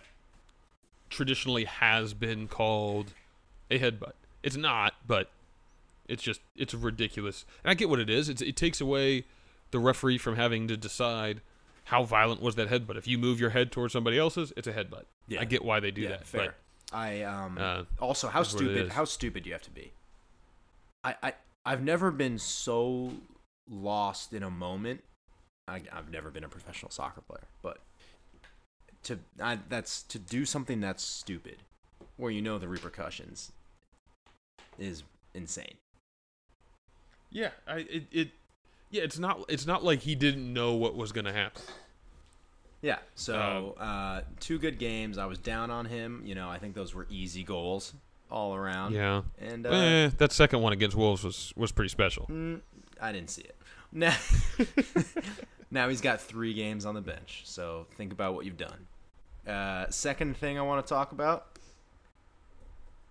[1.10, 3.12] traditionally has been called
[3.70, 4.12] a headbutt.
[4.42, 5.30] It's not, but
[6.08, 7.44] it's just it's ridiculous.
[7.62, 8.28] And I get what it is.
[8.28, 9.24] It's, it takes away
[9.70, 11.40] the referee from having to decide
[11.90, 12.96] how violent was that headbutt.
[12.96, 15.06] If you move your head towards somebody else's, it's a headbutt.
[15.26, 15.40] Yeah.
[15.40, 16.26] I get why they do yeah, that.
[16.26, 16.54] fair.
[16.92, 19.92] I um uh, also how stupid how stupid do you have to be?
[21.02, 21.32] I I
[21.66, 23.12] I've never been so
[23.68, 25.02] lost in a moment.
[25.66, 27.78] I, I've never been a professional soccer player, but
[29.04, 31.56] to I, that's to do something that's stupid,
[32.16, 33.50] where you know the repercussions,
[34.78, 35.02] is
[35.34, 35.74] insane.
[37.30, 38.28] Yeah, I it, it
[38.90, 41.62] yeah, it's not it's not like he didn't know what was gonna happen.
[42.82, 42.98] Yeah.
[43.14, 45.18] So uh, two good games.
[45.18, 46.22] I was down on him.
[46.24, 47.94] You know, I think those were easy goals
[48.30, 48.94] all around.
[48.94, 49.22] Yeah.
[49.38, 52.26] And uh, eh, that second one against Wolves was was pretty special.
[52.30, 52.60] Mm,
[53.00, 53.56] I didn't see it.
[53.92, 54.16] Now,
[55.72, 57.42] now he's got three games on the bench.
[57.44, 58.86] So think about what you've done.
[59.44, 61.46] Uh, second thing I want to talk about.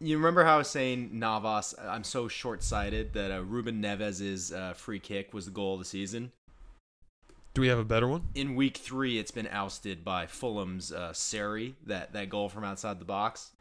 [0.01, 1.75] You remember how I was saying Navas?
[1.81, 5.79] I'm so short sighted that uh, Ruben Neves' uh, free kick was the goal of
[5.79, 6.31] the season.
[7.53, 8.29] Do we have a better one?
[8.35, 12.99] In week three, it's been ousted by Fulham's uh, Seri, that, that goal from outside
[12.99, 13.51] the box.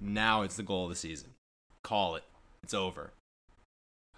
[0.00, 1.30] Now it's the goal of the season.
[1.82, 2.24] Call it.
[2.62, 3.12] It's over.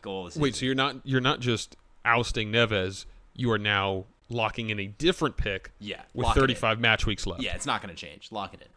[0.03, 0.43] Goal of the season.
[0.43, 3.05] Wait, so you're not you're not just ousting Neves,
[3.35, 6.43] you are now locking in a different pick yeah, with lock it in.
[6.45, 7.43] 35 match weeks left.
[7.43, 8.33] Yeah, it's not going to change.
[8.33, 8.69] Lock it in.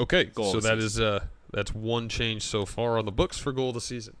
[0.00, 0.86] Okay, Goal so that season.
[0.86, 4.16] is uh that's one change so far on the books for goal of the season.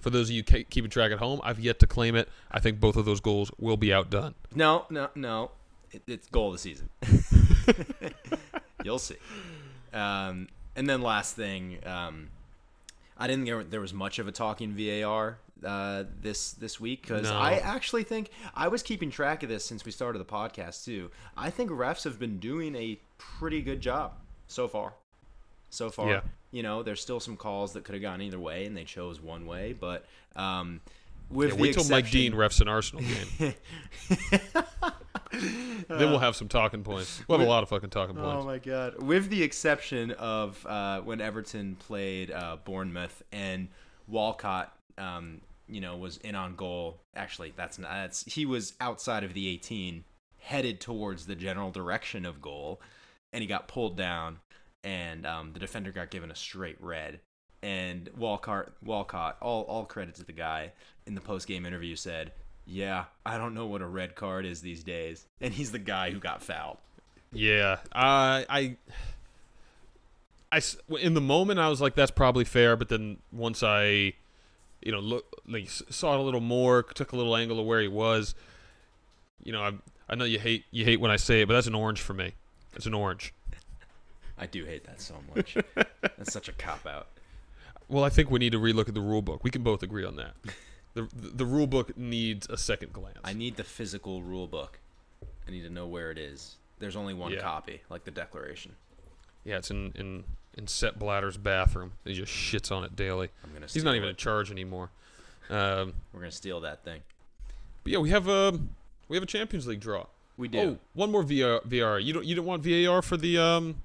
[0.00, 2.28] For those of you keeping track at home, I've yet to claim it.
[2.50, 4.34] I think both of those goals will be outdone.
[4.54, 5.50] No, no, no.
[5.92, 6.88] It, it's goal of the season.
[8.84, 9.16] You'll see.
[9.92, 12.30] Um, and then last thing, um,
[13.18, 17.24] I didn't think there was much of a talking VAR uh, this this week because
[17.28, 17.36] No.
[17.36, 21.10] I actually think I was keeping track of this since we started the podcast too.
[21.36, 24.12] I think refs have been doing a pretty good job
[24.46, 24.94] so far.
[25.68, 26.20] So far, Yeah.
[26.50, 29.20] You know, there's still some calls that could have gone either way, and they chose
[29.20, 29.72] one way.
[29.78, 30.04] But
[30.36, 30.80] um,
[31.30, 33.54] with Yeah, the wait till Mike Dean refs an Arsenal game.
[35.88, 37.22] then we'll have some talking points.
[37.28, 38.42] We'll have a lot of fucking talking points.
[38.42, 39.02] Oh my god!
[39.02, 43.68] With the exception of uh, when Everton played uh, Bournemouth and
[44.08, 47.00] Walcott, um, you know, was in on goal.
[47.14, 47.90] Actually, that's not.
[47.90, 50.04] That's he was outside of the 18,
[50.38, 52.80] headed towards the general direction of goal,
[53.32, 54.40] and he got pulled down,
[54.84, 57.20] and um, the defender got given a straight red.
[57.62, 60.72] And Walcott, Walcott, all all credit to the guy
[61.06, 62.32] in the post game interview said,
[62.66, 66.10] "Yeah, I don't know what a red card is these days," and he's the guy
[66.10, 66.78] who got fouled.
[67.32, 68.76] Yeah, I,
[70.52, 70.62] I,
[71.00, 72.76] in the moment I was like, that's probably fair.
[72.76, 74.14] But then once I,
[74.82, 77.80] you know, look, like saw it a little more, took a little angle of where
[77.80, 78.34] he was.
[79.42, 79.72] You know, I,
[80.08, 82.14] I know you hate you hate when I say it, but that's an orange for
[82.14, 82.32] me.
[82.74, 83.32] It's an orange.
[84.40, 85.56] I do hate that so much.
[86.00, 87.06] That's such a cop out.
[87.88, 89.44] Well, I think we need to relook at the rule book.
[89.44, 90.32] We can both agree on that.
[90.92, 93.18] The, the, the rule book needs a second glance.
[93.22, 94.80] I need the physical rule book.
[95.46, 96.56] I need to know where it is.
[96.80, 97.38] There's only one Yeah.
[97.42, 98.74] copy, like the Declaration.
[99.44, 100.24] yeah, it's in in
[100.58, 101.92] in Sepp Blatter's bathroom.
[102.04, 103.28] He just shits on it daily.
[103.44, 103.66] I'm gonna.
[103.72, 104.10] He's not even it.
[104.10, 104.90] in charge anymore.
[105.48, 107.02] Um, We're gonna steal that thing.
[107.84, 108.58] but yeah, we have a
[109.06, 110.06] we have a Champions League draw.
[110.36, 110.58] We do.
[110.58, 111.64] Oh, one more VR.
[111.68, 112.02] VR.
[112.02, 113.76] You don't you don't want VAR for the um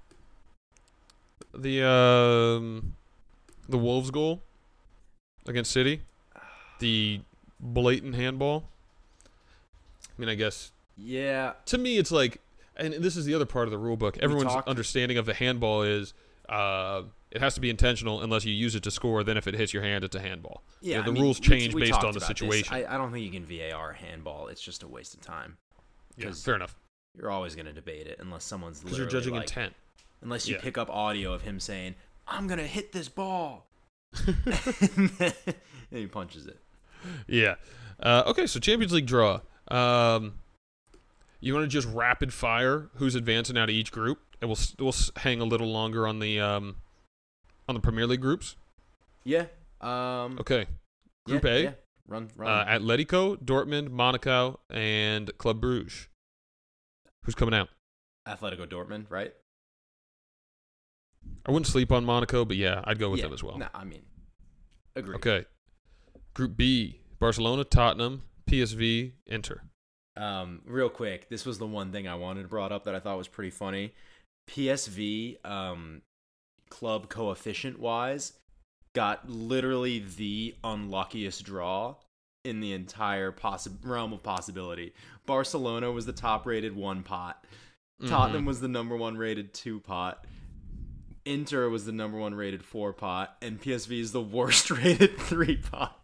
[1.57, 2.95] the um
[3.67, 4.41] the Wolves goal
[5.47, 6.01] against City,
[6.79, 7.21] the
[7.59, 8.69] blatant handball.
[9.25, 11.53] I mean, I guess Yeah.
[11.65, 12.39] to me it's like,
[12.77, 14.17] and this is the other part of the rule book.
[14.19, 16.13] Everyone's understanding of the handball is.
[16.47, 19.23] Uh, it has to be intentional unless you use it to score.
[19.23, 20.61] Then, if it hits your hand, it's a handball.
[20.79, 20.97] You Yeah.
[20.99, 22.73] know, the mean, rules change we based on the situation.
[22.73, 24.47] I, I don't think you can VAR handball.
[24.47, 25.57] It's just a waste of time.
[26.17, 26.77] yeah, fair enough.
[27.17, 29.73] You're always gonna debate it unless someone's Because you're judging like- intent.
[30.21, 30.61] Unless you Yeah.
[30.61, 31.95] pick up audio of him saying,
[32.27, 33.67] "I'm gonna hit this ball,"
[34.27, 35.33] and
[35.91, 36.59] he punches it.
[37.27, 37.55] Yeah.
[37.99, 39.41] Uh, okay, so Champions League draw.
[39.69, 40.39] Um,
[41.39, 44.95] you want to just rapid fire who's advancing out of each group, and we'll we'll
[45.17, 46.77] hang a little longer on the um,
[47.69, 48.55] on the Premier League groups.
[49.23, 49.45] Yeah.
[49.81, 50.37] Um.
[50.39, 50.65] Okay.
[51.27, 51.71] Group yeah, A, yeah.
[52.07, 52.29] Run.
[52.35, 52.49] Run.
[52.51, 56.07] uh, Atletico, Dortmund, Monaco, and Club Bruges.
[57.23, 57.69] Who's coming out?
[58.27, 59.33] Atletico Dortmund, right?
[61.45, 63.25] I wouldn't sleep on Monaco, but yeah, I'd go with yeah.
[63.25, 63.57] them as well.
[63.57, 64.01] No, I mean,
[64.95, 65.15] agree.
[65.15, 65.45] Okay.
[66.33, 69.61] Group B: Barcelona, Tottenham, PSV, Inter.
[70.17, 72.99] Um, real quick, this was the one thing I wanted to brought up that I
[72.99, 73.93] thought was pretty funny.
[74.49, 76.01] PSV, um,
[76.69, 78.33] club coefficient wise,
[78.93, 81.95] got literally the unluckiest draw
[82.45, 84.93] in the entire possi- realm of possibility.
[85.25, 87.43] Barcelona was the top rated one pot.
[88.07, 88.47] Tottenham Mhm.
[88.47, 90.25] was the number one rated two pot.
[91.25, 95.57] Inter was the number one rated four pot, and PSV is the worst rated three
[95.57, 95.99] pot.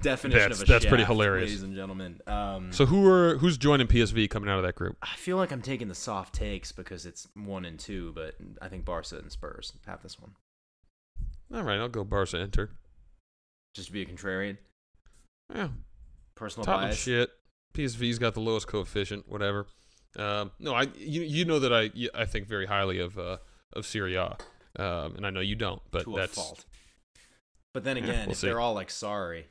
[0.00, 1.48] Definition That's- of a that's pretty hilarious.
[1.50, 2.20] ladies and gentlemen.
[2.26, 4.96] Um, So who are who's joining PSV coming out of that group?
[5.00, 8.68] I feel like I'm taking the soft takes because it's one and two, but I
[8.68, 10.32] think Barca and Spurs have this one.
[11.54, 12.70] All right, I'll go Barca Inter.
[13.74, 14.56] Just to be a contrarian.
[15.54, 15.68] Yeah,
[16.34, 16.98] Personal Tottenham bias.
[16.98, 17.30] shit.
[17.74, 19.28] PSV's got the lowest coefficient.
[19.28, 19.66] Whatever.
[20.18, 23.38] Um, no, I you you know that I I think very highly of uh,
[23.72, 24.36] of Serie A,
[24.76, 26.64] um, and I know you don't, but to that's a fault.
[27.74, 28.46] But then Yeah, again, we'll if see.
[28.48, 29.46] they're all like sorry,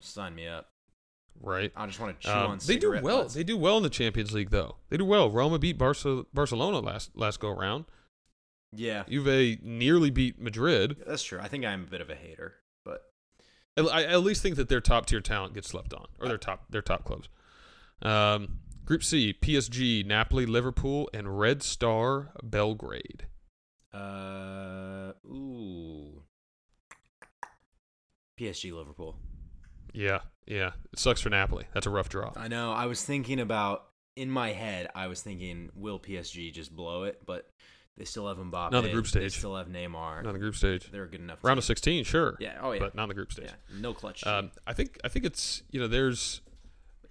[0.00, 0.68] sign me up.
[1.40, 1.72] right.
[1.74, 2.58] I just want to chew Um, on.
[2.64, 3.22] they do well.
[3.22, 3.34] butts.
[3.34, 4.76] They do well in the Champions League, though.
[4.90, 5.28] They do well.
[5.30, 7.86] Roma beat Barca, Barcelona last last go around.
[8.74, 10.96] Yeah, Juve nearly beat Madrid.
[11.06, 11.40] that's true.
[11.42, 12.54] I think I'm a bit of a hater,
[12.84, 13.02] but
[13.76, 16.38] I, I at least think that their top tier talent gets slept on, or their
[16.38, 17.28] top their top clubs.
[18.00, 18.60] Um,
[18.92, 23.26] Group C: PSG, Napoli, Liverpool, and Red Star Belgrade.
[23.94, 26.22] uh, ooh,
[28.38, 29.16] PSG Liverpool.
[29.94, 30.72] Yeah, yeah.
[30.92, 31.64] It sucks for Napoli.
[31.72, 32.32] That's a rough draw.
[32.36, 32.72] I know.
[32.72, 34.90] I was thinking about in my head.
[34.94, 37.22] I was thinking, will PSG just blow it?
[37.24, 37.48] But
[37.96, 38.72] they still have Mbappe.
[38.72, 39.22] Not the group stage.
[39.22, 40.22] They still have Neymar.
[40.22, 40.90] Not the group stage.
[40.92, 41.38] They're good enough.
[41.42, 42.36] Round of 16, sure.
[42.40, 42.58] Yeah.
[42.60, 42.80] Oh yeah.
[42.80, 43.46] But not in the group stage.
[43.46, 43.80] yeah.
[43.80, 44.26] No clutch.
[44.26, 46.42] Um, I think I think it's you know there's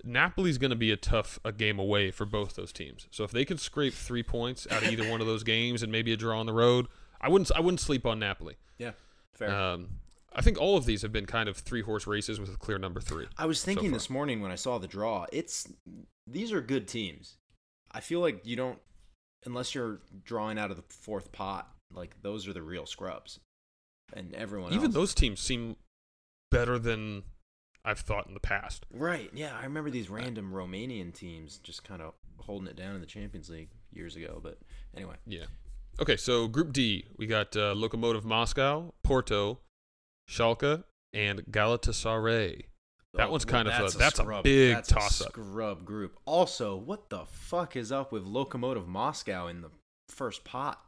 [0.04, 3.08] Napoli's going to be a tough a game away for both those teams.
[3.12, 5.92] So if they can scrape three points out of either one of those games and
[5.92, 6.88] maybe a draw on the road,
[7.20, 8.56] I wouldn't I wouldn't sleep on Napoli.
[8.78, 8.92] yeah.
[9.34, 9.56] Fair.
[9.56, 9.90] Um,
[10.34, 12.78] I think all of these have been kind of three horse races with a clear
[12.78, 13.28] number three.
[13.38, 13.98] I was thinking far.
[13.98, 15.68] this morning when I saw the draw, it's
[16.28, 17.38] these are good teams.
[17.92, 18.80] I feel like you don't
[19.46, 23.40] unless you're drawing out of the fourth pot, like those are the real scrubs.
[24.14, 24.94] And everyone Even else.
[24.94, 25.78] those teams seem
[26.50, 27.24] better than
[27.84, 28.86] I've thought in the past.
[28.92, 29.30] Right.
[29.34, 33.08] Yeah, I remember these random Romanian teams just kind of holding it down in the
[33.08, 34.60] Champions League years ago, but
[34.96, 35.16] anyway.
[35.26, 35.46] Yeah.
[36.00, 39.60] Okay, so Group D, we got uh, Lokomotiv Moscow, Porto,
[40.30, 42.64] Schalke, and Galatasaray.
[43.16, 45.30] That one's kind of a- that's a big that's toss-up.
[45.34, 46.18] scrub group.
[46.26, 49.70] Also, what the fuck is up with Lokomotiv Moscow in the
[50.08, 50.82] first pot?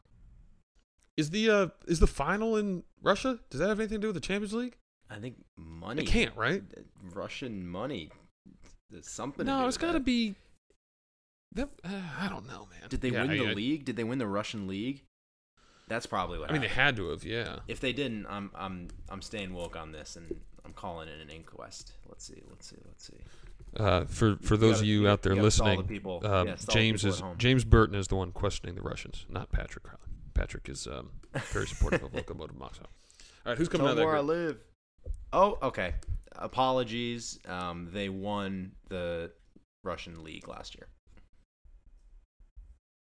[1.17, 3.39] Is the uh, is the final in Russia?
[3.49, 4.77] Does that have anything to do with the Champions League?
[5.09, 6.03] I think money.
[6.03, 6.63] It can't, right?
[7.13, 8.09] Russian money.
[8.89, 9.45] There's something.
[9.45, 10.35] No, it's got to be.
[11.53, 11.89] That, uh,
[12.19, 12.89] I don't know, man.
[12.89, 13.85] Did they Yeah, win the I- I- league?
[13.85, 15.03] Did they win the Russian league?
[15.87, 16.49] That's probably what.
[16.49, 17.59] I mean, they had to have, yeah.
[17.67, 21.29] If they didn't, I'm I'm I'm staying woke on this, and I'm calling it an
[21.29, 21.93] inquest.
[22.07, 22.41] Let's see.
[22.49, 22.77] Let's see.
[22.87, 23.17] Let's see.
[23.77, 26.25] Uh, for for those gotta- of you out there you gotta the listening, people.
[26.25, 27.21] um, Yeah, James is.
[27.37, 29.99] James Burton is the one questioning the Russians, not Patrick Crowley.
[30.33, 31.11] Patrick is um,
[31.51, 32.85] very supportive of Lokomotiv Moscow.
[33.45, 34.27] All right, who's coming out of Tell that where I group?
[34.29, 34.57] live.
[35.31, 35.95] Oh, okay.
[36.35, 37.39] Apologies.
[37.47, 39.31] Um, they won the
[39.83, 40.87] Russian league last year.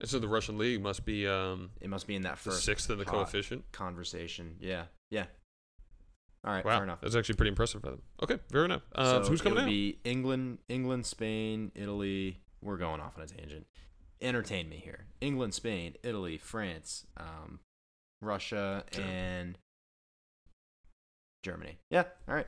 [0.00, 2.90] And so the Russian league must be um, It must be in that first sixth
[2.90, 3.64] in the coefficient.
[3.72, 4.56] conversation.
[4.60, 5.24] Yeah, yeah.
[6.44, 7.00] All right, Wow, fair enough.
[7.00, 8.02] that's actually pretty impressive for them.
[8.22, 8.82] Okay, fair enough.
[8.94, 9.66] Uh, so who's coming out?
[9.66, 12.40] Be England, England, Spain, Italy.
[12.62, 13.66] We're going off on a tangent.
[14.20, 15.06] Entertain me here.
[15.20, 17.60] England, Spain, Italy, France, um,
[18.22, 19.12] Russia, Germany.
[19.12, 19.58] and
[21.46, 21.78] Germany.
[21.90, 22.02] Yeah.
[22.28, 22.46] All right.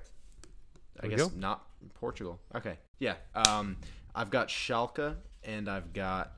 [1.00, 1.30] I guess go.
[1.36, 2.40] not Portugal.
[2.56, 2.78] Okay.
[2.98, 3.14] Yeah.
[3.32, 3.76] Um,
[4.12, 6.32] I've got Schalke and I've got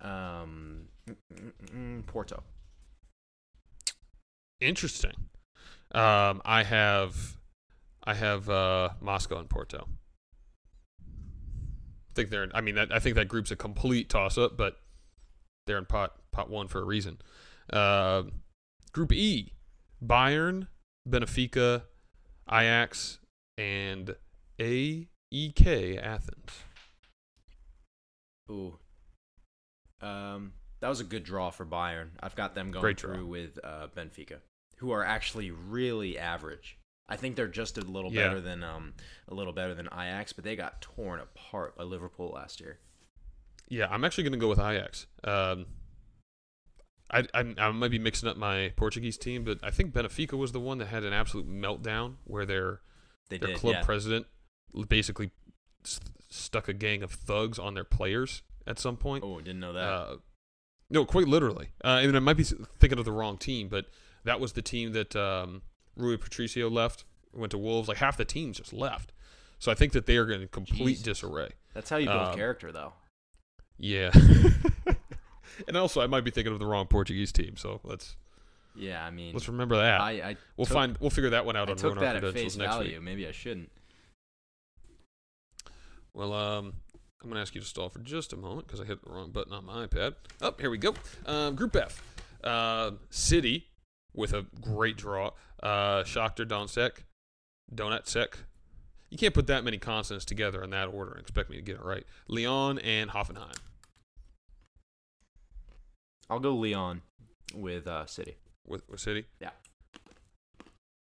[0.00, 0.82] um,
[2.06, 2.44] Porto.
[4.60, 5.14] Interesting.
[5.92, 7.36] Um, I have,
[8.04, 9.88] I have uh, Moscow and Porto.
[11.00, 12.44] I think they're.
[12.44, 14.76] In, I mean, that, I think that group's a complete toss-up, but
[15.66, 17.18] they're in pot pot one for a reason.
[17.72, 18.22] Uh,
[18.92, 19.52] group E:
[20.04, 20.68] Bayern,
[21.08, 21.82] Benfica,
[22.50, 23.18] Ajax,
[23.58, 24.14] and
[24.58, 26.50] AEK Athens.
[28.50, 28.78] Ooh.
[30.00, 32.10] Um, that was a good draw for Bayern.
[32.20, 34.38] I've got them going through with uh, Benfica,
[34.76, 36.76] who are actually really average.
[37.08, 38.28] I think they're just a little Yeah.
[38.28, 38.94] better than um
[39.28, 42.78] a little better than Ajax, but they got torn apart by Liverpool last year.
[43.68, 45.06] Yeah, I'm actually going to go with Ajax.
[45.22, 45.66] Um,
[47.10, 50.52] I, I I might be mixing up my Portuguese team, but I think Benfica was
[50.52, 52.80] the one that had an absolute meltdown where their
[53.28, 53.82] They their did, club yeah.
[53.82, 54.26] president
[54.88, 55.30] basically
[55.84, 59.22] st- stuck a gang of thugs on their players at some point.
[59.24, 59.84] oh, didn't know that.
[59.84, 60.16] Uh,
[60.90, 61.68] no, quite literally.
[61.84, 63.86] Uh, I mean, I might be thinking of the wrong team, but
[64.24, 65.62] that was the team that um,
[65.96, 67.88] Rui Patricio left, went to Wolves.
[67.88, 69.12] Like half the teams just left.
[69.58, 71.02] So I think that they are in complete Jesus.
[71.04, 71.50] disarray.
[71.72, 72.92] That's how you build um, character, though.
[73.78, 74.10] Yeah.
[75.68, 77.56] and also, I might be thinking of the wrong Portuguese team.
[77.56, 78.16] So let's
[78.74, 80.00] Yeah, I mean, let's remember that.
[80.00, 82.10] I, I we'll took- find we'll figure that one out I on took Ruin that
[82.10, 82.92] Our at Credentials face next value.
[82.94, 83.02] week.
[83.02, 83.70] Maybe I shouldn't.
[86.12, 86.74] Well, um,
[87.22, 89.30] I'm gonna ask you to stall for just a moment because I hit the wrong
[89.30, 90.14] button on my iPad.
[90.40, 90.94] Oh, here we go.
[91.26, 92.02] Um, Group F,
[92.44, 93.68] uh, City
[94.14, 95.30] with a great draw.
[95.62, 96.98] Uh, Shakhtar Donetsk,
[97.74, 98.34] Donetsk.
[99.10, 101.76] You can't put that many consonants together in that order and expect me to get
[101.76, 102.04] it right.
[102.28, 103.56] Lyon and Hoffenheim.
[106.30, 107.02] I'll go Lyon
[107.54, 108.36] with uh, City.
[108.66, 109.24] with, with City.
[109.40, 109.50] Yeah.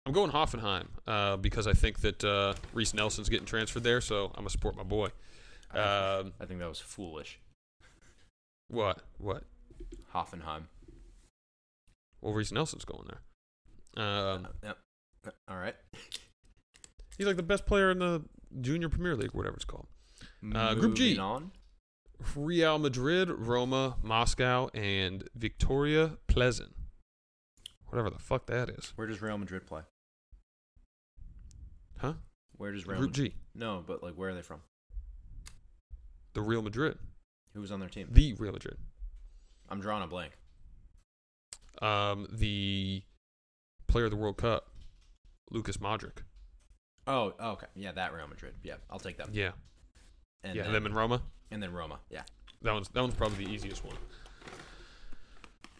[0.06, 4.26] I'm going Hoffenheim uh, because I think that uh, Reiss Nelson's getting transferred there, so
[4.26, 5.08] I'm gonna support my boy.
[5.74, 7.38] Um, I think that was foolish.
[8.68, 9.02] what?
[9.18, 9.44] What?
[10.14, 10.62] Hoffenheim.
[12.22, 14.02] Well, Reiss Nelson's going there.
[14.02, 14.78] Um, Uh, yep.
[15.46, 15.76] All right.
[17.18, 18.22] he's like the best player in the
[18.62, 19.88] Junior Premier League, whatever it's called.
[20.54, 21.18] Uh, Group G.
[21.18, 21.50] On.
[22.34, 26.74] Real Madrid, Roma, Moscow, and Victoria Pleasant.
[27.86, 28.92] Whatever the fuck that is.
[28.96, 29.82] Where does Real Madrid play?
[31.98, 32.14] Huh?
[32.56, 33.32] Where does Real Group Madrid?
[33.32, 33.38] G.
[33.54, 34.60] No, but like, where are they from?
[36.34, 36.98] The Real Madrid.
[37.54, 38.08] Who's on their team?
[38.10, 38.76] The Real Madrid.
[39.70, 40.32] I'm drawing a blank.
[41.80, 43.02] Um, the
[43.86, 44.68] player of the World Cup,
[45.50, 46.18] Lucas Modric.
[47.06, 47.66] Oh, oh, okay.
[47.74, 48.54] Yeah, that Real Madrid.
[48.62, 49.34] Yeah, I'll take that.
[49.34, 49.52] Yeah.
[50.44, 51.22] And yeah, then, them in Roma.
[51.50, 51.98] and then Roma.
[52.10, 52.22] Yeah.
[52.62, 53.96] That one's that one's probably the easiest one.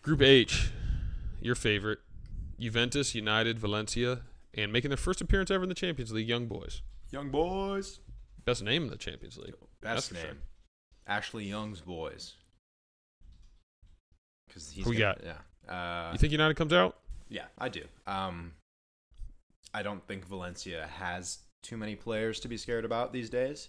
[0.03, 0.71] Group H,
[1.41, 1.99] your favorite,
[2.59, 4.21] Juventus, United, Valencia,
[4.55, 6.83] and making their first appearance ever in the Champions League, Young Boys.
[7.11, 8.01] Young boys.
[8.45, 9.55] Best name in the Champions League.
[9.81, 10.23] Best for name.
[10.25, 10.35] sure.
[11.07, 12.35] Ashley Young's boys.
[14.47, 15.39] Because he's Who we gonna- Yeah.
[15.73, 16.99] Uh, You think United comes out?
[17.29, 17.85] yeah, I do.
[18.07, 18.55] Um,
[19.75, 23.69] I don't think Valencia has too many players to be scared about these days.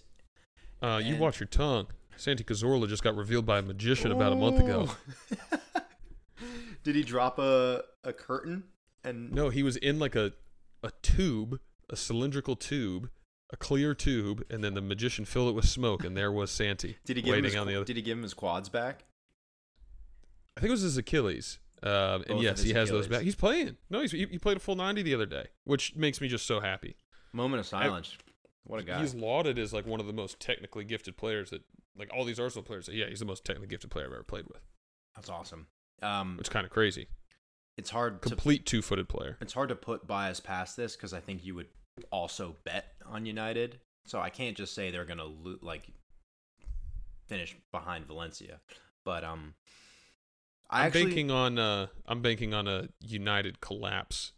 [0.82, 1.86] Uh, you watch your tongue.
[2.16, 4.88] Santi Cazorla just got revealed by a magician about a month ago.
[6.82, 8.64] Did he drop a a curtain?
[9.04, 10.32] And No, he was in like a
[10.82, 13.10] a tube, a cylindrical tube,
[13.50, 16.96] a clear tube, and then the magician filled it with smoke, and there was Santi
[17.04, 17.84] did he give him waiting his, on the other.
[17.84, 19.04] Did he give him his quads back?
[20.56, 21.58] I think it was his Achilles.
[21.82, 23.18] Um, Both and of yes, his he has those Achilles.
[23.18, 23.24] back.
[23.24, 23.76] He's playing.
[23.88, 26.46] No, he's, he, he played a full 90 the other day, which makes me just
[26.46, 26.96] so happy.
[27.32, 28.16] Moment of silence.
[28.64, 29.00] What a guy.
[29.00, 31.62] He's lauded as like one of the most technically gifted players that,
[31.96, 32.86] like all these Arsenal players.
[32.86, 34.62] Say, yeah, he's the most technically gifted player I've ever played with.
[35.16, 35.66] That's awesome.
[36.02, 37.08] Um, Which is kind of crazy.
[37.76, 39.36] it's hard to Complete two-footed player.
[39.40, 41.66] it's hard to put bias past this because I think you would
[42.10, 43.80] also bet on United.
[44.06, 45.82] So I can't just say they're gonna lo- like
[47.28, 48.60] finish behind Valencia.
[49.04, 49.54] But um,
[50.70, 54.32] I I'm actually banking on uh, I'm banking on a United collapse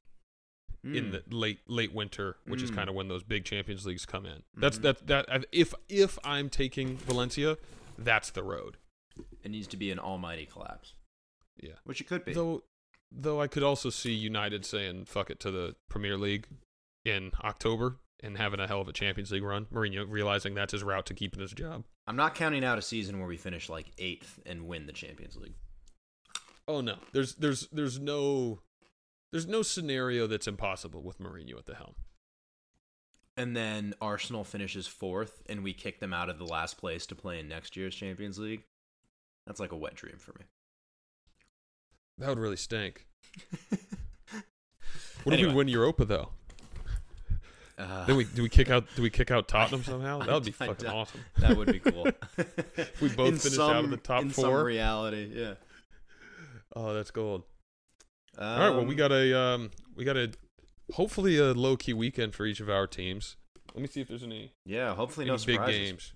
[0.84, 2.74] in Mm, the late late winter, which is Mm.
[2.74, 4.42] kind of when those big Champions Leagues come in.
[4.54, 4.82] That's Mhm.
[4.82, 7.56] that that if if I'm taking Valencia,
[7.98, 8.76] that's the road.
[9.44, 10.94] it needs to be an almighty collapse,
[11.60, 11.74] Yeah.
[11.84, 12.32] which it could be.
[12.32, 12.64] Though
[13.10, 16.46] though I could also see United saying fuck it to the Premier League
[17.04, 19.66] in October and having a hell of a Champions League run.
[19.66, 21.84] Mourinho realizing that's his route to keeping his job.
[22.06, 25.36] I'm not counting out a season where we finish like eighth and win the Champions
[25.36, 25.54] League.
[26.66, 26.98] Oh no.
[27.12, 28.60] There's there's there's no
[29.32, 31.94] there's no scenario that's impossible with Mourinho at the helm.
[33.36, 37.14] And then Arsenal finishes fourth, and we kick them out of the last place to
[37.14, 38.62] play in next year's Champions League.
[39.46, 40.44] That's like a wet dream for me.
[42.18, 43.06] That would really stink.
[45.24, 46.30] What if we win Europa though?
[47.78, 50.18] Uh, Then we do we kick out do we kick out Tottenham somehow?
[50.18, 51.20] That would be I fucking awesome.
[51.38, 52.08] that would be cool.
[53.00, 54.44] we both In finish out of the some- top in four.
[54.58, 55.54] Some reality, yeah.
[56.74, 57.44] Oh, that's gold.
[58.38, 60.32] Um, All right, well we got a um we got a
[60.94, 63.36] hopefully a low key weekend for each of our teams.
[63.74, 64.94] Let me see if there's any, yeah.
[64.94, 65.78] Hopefully, any no big surprises.
[65.78, 66.12] games.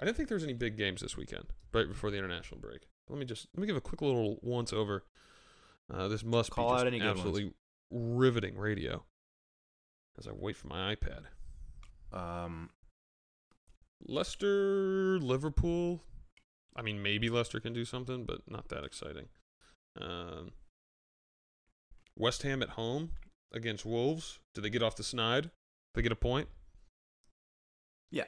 [0.00, 2.82] I didn't think there was any big games this weekend, right before the international break.
[3.08, 5.04] Let me just let me give a quick little once over.
[5.92, 7.52] Uh, this must Call be out any absolutely
[7.90, 9.04] riveting radio.
[10.18, 11.22] As I wait for my iPad.
[12.12, 12.70] Um,
[14.06, 16.02] Leicester, Liverpool.
[16.76, 19.26] I mean, maybe Leicester can do something, but not that exciting.
[20.00, 20.52] Um,
[22.16, 23.10] West Ham at home
[23.52, 24.38] against Wolves.
[24.54, 25.50] Do they get off the snide?
[25.94, 26.48] They get a point?
[28.10, 28.24] yeah.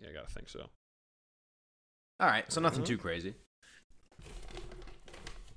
[0.00, 0.68] Yeah, I gotta think so.
[2.20, 2.86] All right, so nothing Mhm.
[2.86, 3.34] too crazy.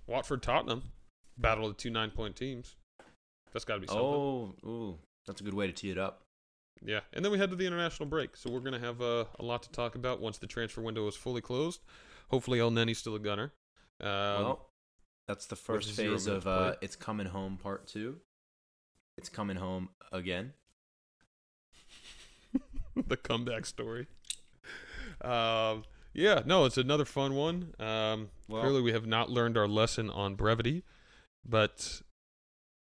[0.08, 0.84] Watford, Tottenham,
[1.38, 2.76] battle of the two nine-point teams.
[3.54, 4.04] That's got to be something.
[4.04, 6.24] Oh, ooh, that's a good way to tee it up.
[6.84, 9.44] Yeah, and then we head to the international break, so we're gonna have uh, a
[9.44, 11.82] lot to talk about once the transfer window is fully closed.
[12.30, 13.54] Hopefully, Elneny's still a gunner.
[14.00, 14.71] Um, well,
[15.32, 18.18] that's the first is phase of uh, "It's Coming Home" Part Two.
[19.18, 20.52] It's coming home again.
[23.08, 24.08] the comeback story.
[25.22, 27.74] Um, yeah, no, it's another fun one.
[27.80, 30.84] Um, Well- clearly, we have not learned our lesson on brevity,
[31.46, 32.02] but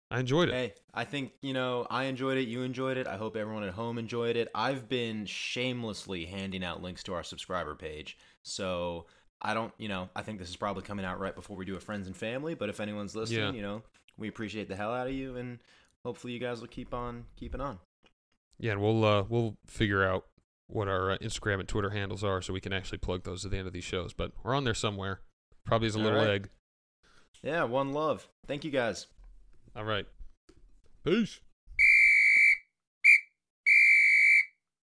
[0.09, 0.53] I enjoyed it.
[0.53, 2.47] Hey, I think, you know, I enjoyed it.
[2.47, 3.05] You enjoyed it.
[3.05, 4.47] I hope everyone at home enjoyed it.
[4.55, 8.17] I've been shamelessly handing out links to our subscriber page.
[8.43, 9.07] So
[9.41, 11.75] I don't, you know, I think this is probably coming out right before we do
[11.75, 12.55] a friends and family.
[12.55, 13.51] But if anyone's listening, Yeah.
[13.51, 13.83] you know,
[14.17, 15.37] we appreciate the hell out of you.
[15.37, 15.59] And
[16.03, 17.79] hopefully you guys will keep on keeping on.
[18.59, 20.25] Yeah, and we'll uh, we'll figure out
[20.67, 23.51] what our uh, Instagram and Twitter handles are so we can actually plug those at
[23.51, 24.11] the end of these shows.
[24.13, 25.21] But we're on there somewhere.
[25.65, 26.29] Probably as a All little right.
[26.29, 26.49] egg.
[27.41, 28.27] Yeah, one love.
[28.47, 29.07] Thank you guys.
[29.75, 30.05] All right.
[31.05, 31.39] Peace.